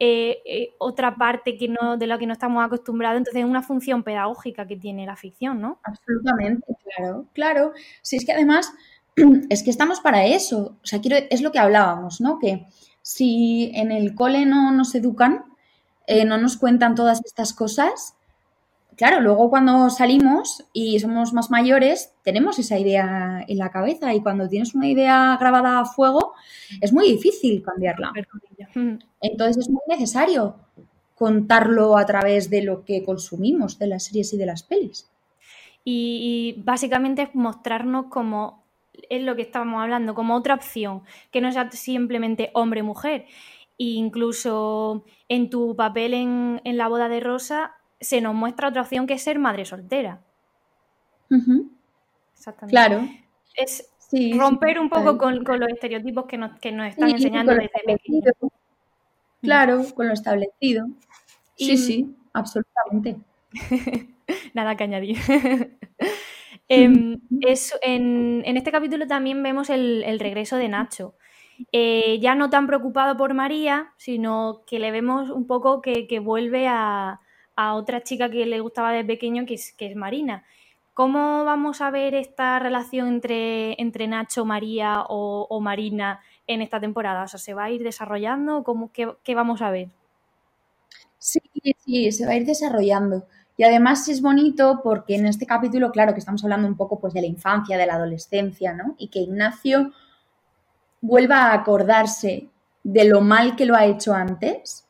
[0.00, 3.18] eh, eh, otra parte que no, de la que no estamos acostumbrados.
[3.18, 5.80] Entonces es una función pedagógica que tiene la ficción, ¿no?
[5.82, 7.72] Absolutamente, claro, claro.
[8.02, 8.72] Si es que además
[9.50, 10.76] es que estamos para eso.
[10.82, 12.38] O sea, quiero, es lo que hablábamos, ¿no?
[12.38, 12.66] Que
[13.02, 15.44] si en el cole no nos educan,
[16.06, 18.14] eh, no nos cuentan todas estas cosas,
[18.98, 24.20] claro, luego cuando salimos y somos más mayores, tenemos esa idea en la cabeza y
[24.20, 26.34] cuando tienes una idea grabada a fuego,
[26.80, 28.12] es muy difícil cambiarla.
[29.20, 30.56] Entonces es muy necesario
[31.14, 35.10] contarlo a través de lo que consumimos, de las series y de las pelis.
[35.84, 38.62] Y, y básicamente es mostrarnos como
[39.08, 43.26] es lo que estábamos hablando, como otra opción, que no sea simplemente hombre-mujer.
[43.78, 49.06] E incluso en tu papel en, la boda de Rosa se nos muestra otra opción
[49.06, 50.20] que es ser madre soltera.
[52.34, 52.70] Exactamente.
[52.70, 53.08] Claro.
[53.56, 53.88] Es
[54.36, 58.32] romper un poco con, los estereotipos que nos, que nos están enseñando desde pequeño.
[59.42, 60.88] Claro, con lo establecido.
[61.56, 63.16] Sí, sí, absolutamente.
[64.54, 65.18] Nada que añadir.
[66.70, 67.18] Em,
[67.80, 71.14] en, este capítulo también vemos el, regreso de Nacho.
[71.72, 76.66] Eh, ya no tan preocupado por María, sino que le vemos un poco que, vuelve
[76.68, 77.20] a,
[77.56, 80.44] otra chica que le gustaba de pequeño, que es, que es Marina.
[80.98, 86.18] ¿Cómo vamos a ver esta relación entre, entre Nacho, María o, Marina
[86.48, 87.22] en esta temporada?
[87.22, 88.64] O sea, ¿se va a ir desarrollando?
[88.64, 89.90] ¿Cómo, qué, qué vamos a ver?
[91.16, 91.40] Sí,
[91.84, 93.28] sí, se va a ir desarrollando.
[93.56, 97.14] Y además es bonito porque en este capítulo, claro, que estamos hablando un poco pues
[97.14, 98.96] de la infancia, de la adolescencia, ¿no?
[98.98, 99.92] Y que Ignacio
[101.00, 102.48] vuelva a acordarse
[102.82, 104.84] de lo mal que lo ha hecho antes.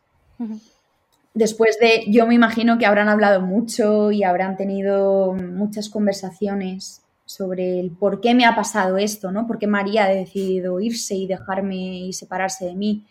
[1.39, 7.79] Después de, yo me imagino que habrán hablado mucho y habrán tenido muchas conversaciones sobre
[7.79, 9.47] el por qué me ha pasado esto, ¿no?
[9.47, 13.07] Por qué María ha decidido irse y dejarme y separarse de mí.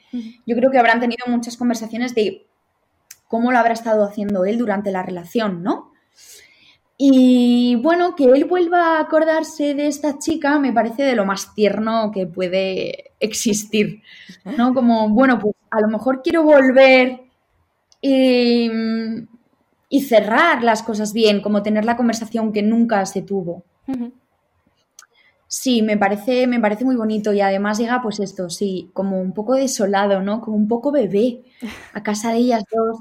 [0.45, 2.45] Yo creo que habrán tenido muchas conversaciones de
[3.29, 5.93] cómo lo habrá estado haciendo él durante la relación, ¿no?
[6.97, 11.55] Y bueno, que él vuelva a acordarse de esta chica me parece de lo más
[11.55, 14.01] tierno que puede existir,
[14.57, 14.73] ¿no?
[14.73, 17.26] Como, bueno, pues a lo mejor quiero volver
[18.01, 18.69] y,
[20.01, 23.63] cerrar las cosas bien, como tener la conversación que nunca se tuvo.
[25.47, 29.33] Sí, me parece, me parece muy bonito y además llega pues esto, sí, como un
[29.33, 30.41] poco desolado, ¿no?
[30.41, 31.43] Como un poco bebé
[31.93, 32.97] a casa de ellas dos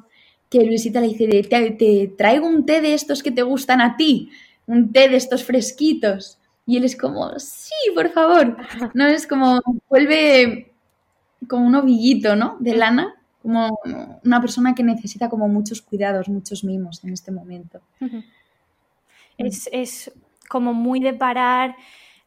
[0.48, 1.26] que Luisita le dice,
[1.72, 4.30] te, traigo un té de estos que te gustan a ti,
[4.66, 6.38] un té de estos fresquitos.
[6.66, 8.56] Y él es como, sí, por favor.
[8.94, 10.72] No es como, vuelve
[11.48, 12.56] como un ovillito, ¿no?
[12.60, 13.15] De lana,
[13.46, 13.78] como
[14.24, 17.80] una persona que necesita como muchos cuidados, muchos mimos en este momento.
[19.38, 20.12] Es,
[20.48, 21.76] como muy de parar,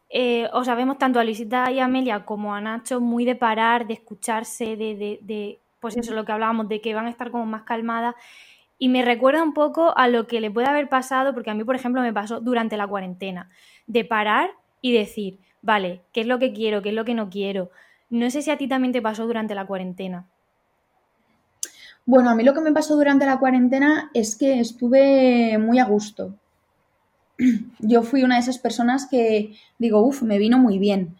[0.10, 3.36] eh, o sea, vemos tanto a Luisita y a Amelia como a Nacho muy de
[3.36, 7.46] parar, de escucharse, de pues eso, lo que hablábamos, de que van a estar como
[7.46, 8.16] más calmadas.
[8.78, 11.64] Y me recuerda un poco a lo que le puede haber pasado, porque a mí,
[11.64, 13.50] por ejemplo, me pasó durante la cuarentena,
[13.88, 14.52] de parar
[14.82, 16.82] y decir, vale, ¿qué es lo que quiero?
[16.82, 17.72] ¿Qué es lo que no quiero?
[18.10, 20.28] No sé si a ti también te pasó durante la cuarentena.
[22.12, 25.86] Bueno, a mí lo que me pasó durante la cuarentena es que estuve muy a
[25.86, 26.34] gusto.
[27.78, 31.16] Yo fui una de esas personas que digo, uff, me vino muy bien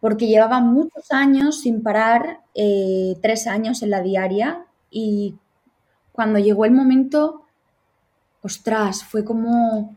[0.00, 5.34] porque llevaba muchos años sin parar, eh, tres años en la diaria, y
[6.10, 7.42] cuando llegó el momento,
[8.40, 9.94] ostras, fue como,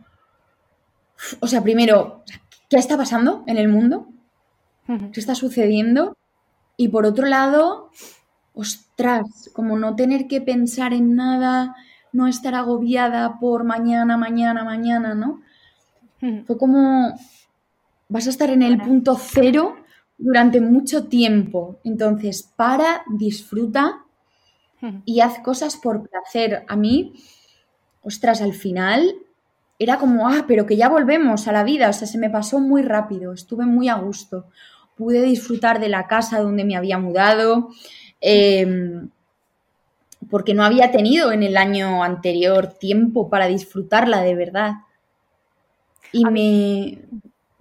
[1.40, 2.26] o sea, primero,
[2.70, 4.10] ¿qué está pasando en el mundo?
[5.14, 6.18] ¿Qué está sucediendo?
[6.76, 7.92] Y por otro lado,
[8.54, 8.83] ostras,
[9.54, 11.76] como no tener que pensar en nada,
[12.12, 15.42] no estar agobiada por mañana, mañana, mañana, ¿no?
[16.48, 17.14] Fue como,
[18.08, 19.76] vas a estar en el punto cero
[20.18, 21.80] durante mucho tiempo.
[21.84, 24.06] Entonces, para, disfruta
[25.06, 26.64] y haz cosas por placer.
[26.68, 27.14] A mí,
[28.02, 29.16] ostras, al final
[29.80, 31.90] era como, ah, pero que ya volvemos a la vida.
[31.90, 34.46] O sea, se me pasó muy rápido, estuve muy a gusto.
[34.96, 37.70] Pude disfrutar de la casa donde me había mudado.
[38.26, 39.10] Em,
[40.30, 44.76] porque no había tenido en el año anterior tiempo para disfrutarla de verdad.
[46.14, 47.00] Y me,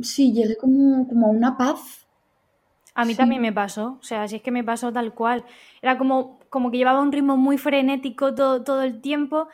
[0.03, 2.07] Sí, llegué como, como a una paz.
[2.95, 5.45] A mí también me pasó, o sea, si es que me pasó tal cual.
[5.81, 9.49] Era como, como que llevaba un ritmo muy frenético todo, todo el tiempo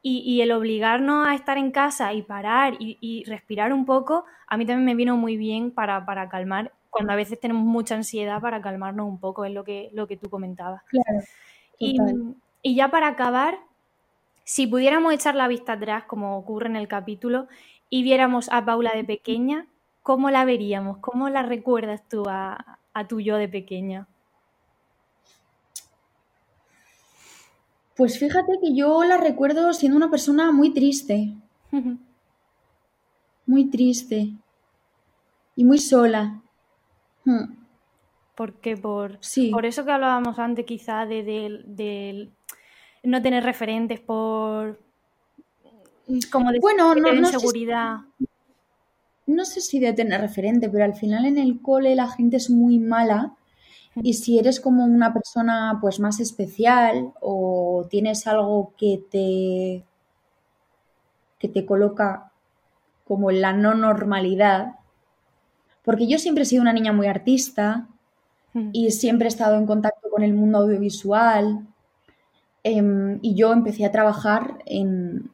[0.00, 4.64] y, el obligarnos a estar en casa y parar y, respirar un poco, a mí
[4.64, 8.60] también me vino muy bien para, para, calmar, cuando a veces tenemos mucha ansiedad para
[8.62, 10.82] calmarnos un poco, es lo que, lo que tú comentabas.
[10.86, 11.24] Claro.
[11.78, 11.96] Y,
[12.62, 13.58] Y ya para acabar,
[14.44, 17.48] si pudiéramos echar la vista atrás, como ocurre en el capítulo,
[17.90, 19.66] y viéramos a Paula de pequeña,
[20.02, 20.98] ¿cómo la veríamos?
[20.98, 24.08] ¿Cómo la recuerdas tú a, a tu yo de pequeña?
[27.96, 31.34] Pues fíjate que yo la recuerdo siendo una persona muy triste.
[33.46, 34.32] muy triste.
[35.56, 36.40] Y muy sola.
[37.28, 37.58] Hmm.
[38.34, 38.74] ¿Por qué?
[38.74, 39.18] Por,
[39.66, 42.30] eso que hablábamos antes, quizá, de,
[43.02, 44.80] no tener referentes, por.
[46.32, 47.98] como de, bueno, no, inseguridad.
[49.26, 52.48] no sé si de tener referente, pero al final en el cole la gente es
[52.48, 53.34] muy mala
[53.96, 59.84] y si eres como una persona pues más especial o tienes algo que te
[61.38, 62.32] que te coloca
[63.04, 64.77] como en la no normalidad,
[65.88, 67.88] porque yo siempre he sido una niña muy artista
[68.72, 71.66] y siempre he estado en contacto con el mundo audiovisual
[72.62, 75.30] em, y yo empecé a trabajar en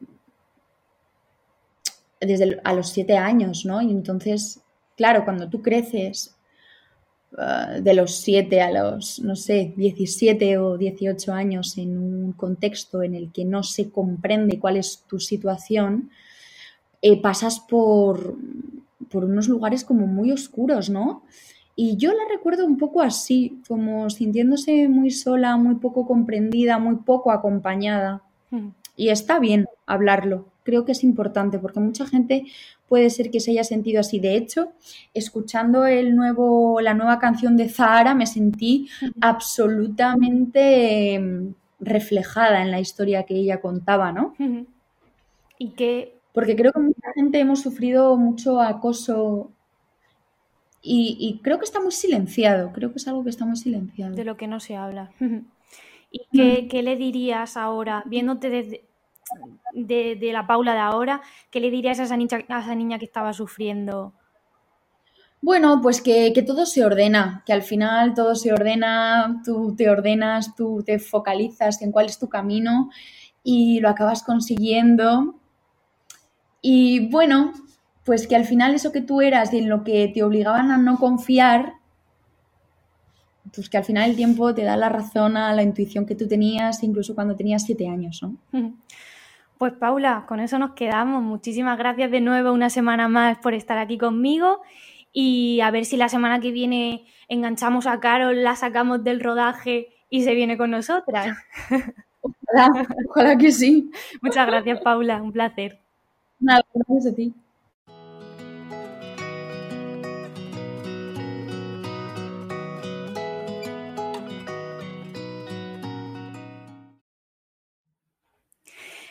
[2.21, 3.81] desde a los siete años, ¿no?
[3.81, 4.61] Y entonces,
[4.95, 6.35] claro, cuando tú creces
[7.37, 13.03] Ah, de los 7 a los, no sé, 17 o 18 años en un contexto
[13.03, 16.11] en el que no se comprende cuál es tu situación,
[17.01, 18.37] eh, pasas por,
[19.09, 21.23] por unos lugares como muy oscuros, ¿no?
[21.75, 26.97] Y yo la recuerdo un poco así, como sintiéndose muy sola, muy poco comprendida, muy
[26.97, 28.21] poco acompañada.
[28.49, 28.69] Hmm.
[28.95, 32.45] Y está bien hablarlo, creo que es importante porque mucha gente
[32.87, 34.19] puede ser que se haya sentido así.
[34.19, 34.73] De hecho,
[35.13, 38.89] escuchando el nuevo, la nueva canción de Zahara, me sentí
[39.21, 44.33] absolutamente em, reflejada en la historia que ella contaba, ¿no?
[45.57, 46.14] Y que...
[46.35, 49.51] Porque creo que mucha gente hemos sufrido mucho acoso
[50.87, 54.13] y, creo que está muy silenciado, creo que es algo que está muy silenciado.
[54.13, 55.11] De lo que no se habla.
[56.11, 58.85] ¿Y qué, qué le dirías ahora, viéndote desde,
[59.73, 61.21] de, la Paula de ahora,
[61.51, 64.13] ¿qué le dirías a esa niña, a esa niña que estaba sufriendo?
[65.41, 70.55] Bueno, pues que, todo se ordena, que al final todo se ordena, tú te ordenas,
[70.55, 72.89] tú te focalizas en cuál es tu camino
[73.43, 75.35] y lo acabas consiguiendo.
[76.67, 77.53] Y bueno,
[78.05, 80.79] pues que al final eso que tú eras y en lo que te obligaban a
[80.79, 81.73] no confiar,
[83.53, 86.27] pues que al final el tiempo te da la razón a la intuición que tú
[86.27, 88.35] tenías incluso cuando tenías siete años, ¿no?
[89.59, 91.21] Pues Paula, con eso nos quedamos.
[91.21, 94.63] Muchísimas gracias de nuevo una semana más por estar aquí conmigo
[95.13, 99.89] y a ver si la semana que viene enganchamos a Carol, la sacamos del rodaje
[100.09, 101.37] y se viene con nosotras.
[102.21, 103.91] Ojalá, ojalá que sí.
[104.23, 105.84] Muchas gracias Paula, un placer.
[106.39, 107.33] Nada, gracias a ti.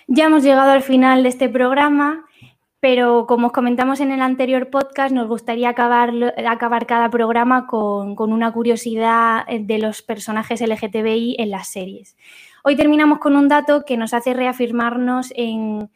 [0.07, 2.25] Ya hemos llegado al final de este programa,
[2.79, 6.13] pero como os comentamos en el anterior podcast, nos gustaría acabar,
[6.87, 12.17] cada programa con, una curiosidad de los personajes LGTBI en las series.
[12.63, 15.91] Hoy terminamos con un dato que nos hace reafirmarnos en,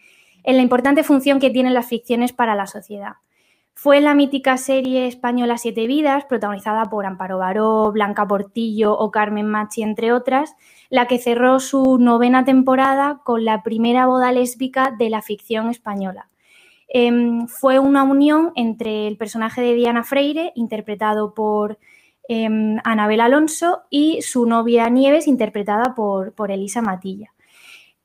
[0.49, 3.17] en la importante función que tienen las ficciones para la sociedad.
[3.75, 9.47] Fue la mítica serie española Siete Vidas, protagonizada por Amparo Baró, Blanca Portillo o Carmen
[9.47, 10.57] Machi, entre otras,
[10.89, 16.29] la que cerró su novena temporada con la primera boda lésbica de la ficción española.
[16.89, 21.79] Em, fue una unión entre el personaje de Diana Freire, interpretado por
[22.27, 27.35] em, Anabel Alonso, y su novia Nieves, interpretada por, por Elisa Matilla.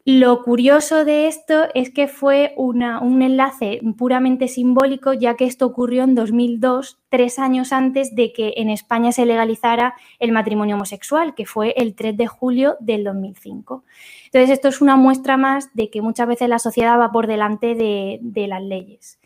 [0.06, 2.82] Lo curioso de esto es que fue un
[3.22, 8.70] enlace puramente simbólico, ya que esto ocurrió en 2002, tres años antes de que en
[8.70, 13.86] España se legalizara el matrimonio homosexual, que fue el 3 de julio del 2005.
[14.26, 17.74] Entonces, esto es una muestra más de que muchas veces la sociedad va por delante
[17.74, 19.22] de, de las leyes.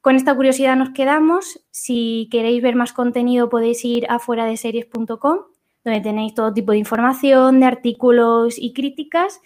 [0.00, 1.60] Con esta curiosidad nos quedamos.
[1.70, 5.38] Si queréis ver más contenido podéis ir a fuera de series.com,
[5.84, 9.40] donde tenéis todo tipo de información, de artículos y críticas.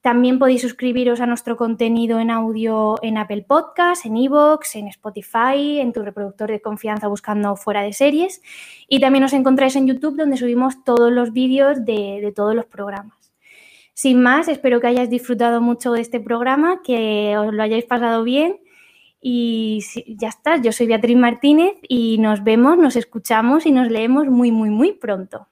[0.00, 5.78] También podéis suscribiros a nuestro contenido en audio en Apple Podcasts, en Evox, en Spotify,
[5.78, 8.40] en tu reproductor de confianza buscando fuera de series.
[8.88, 12.64] Y también os encontráis en YouTube donde subimos todos los vídeos de, de todos los
[12.64, 13.32] programas.
[13.92, 18.24] Sin más, espero que hayáis disfrutado mucho de este programa, que os lo hayáis pasado
[18.24, 18.58] bien.
[19.20, 19.84] Y
[20.18, 24.50] ya está, yo soy Beatriz Martínez y nos vemos, nos escuchamos y nos leemos muy,
[24.50, 25.48] muy, muy pronto.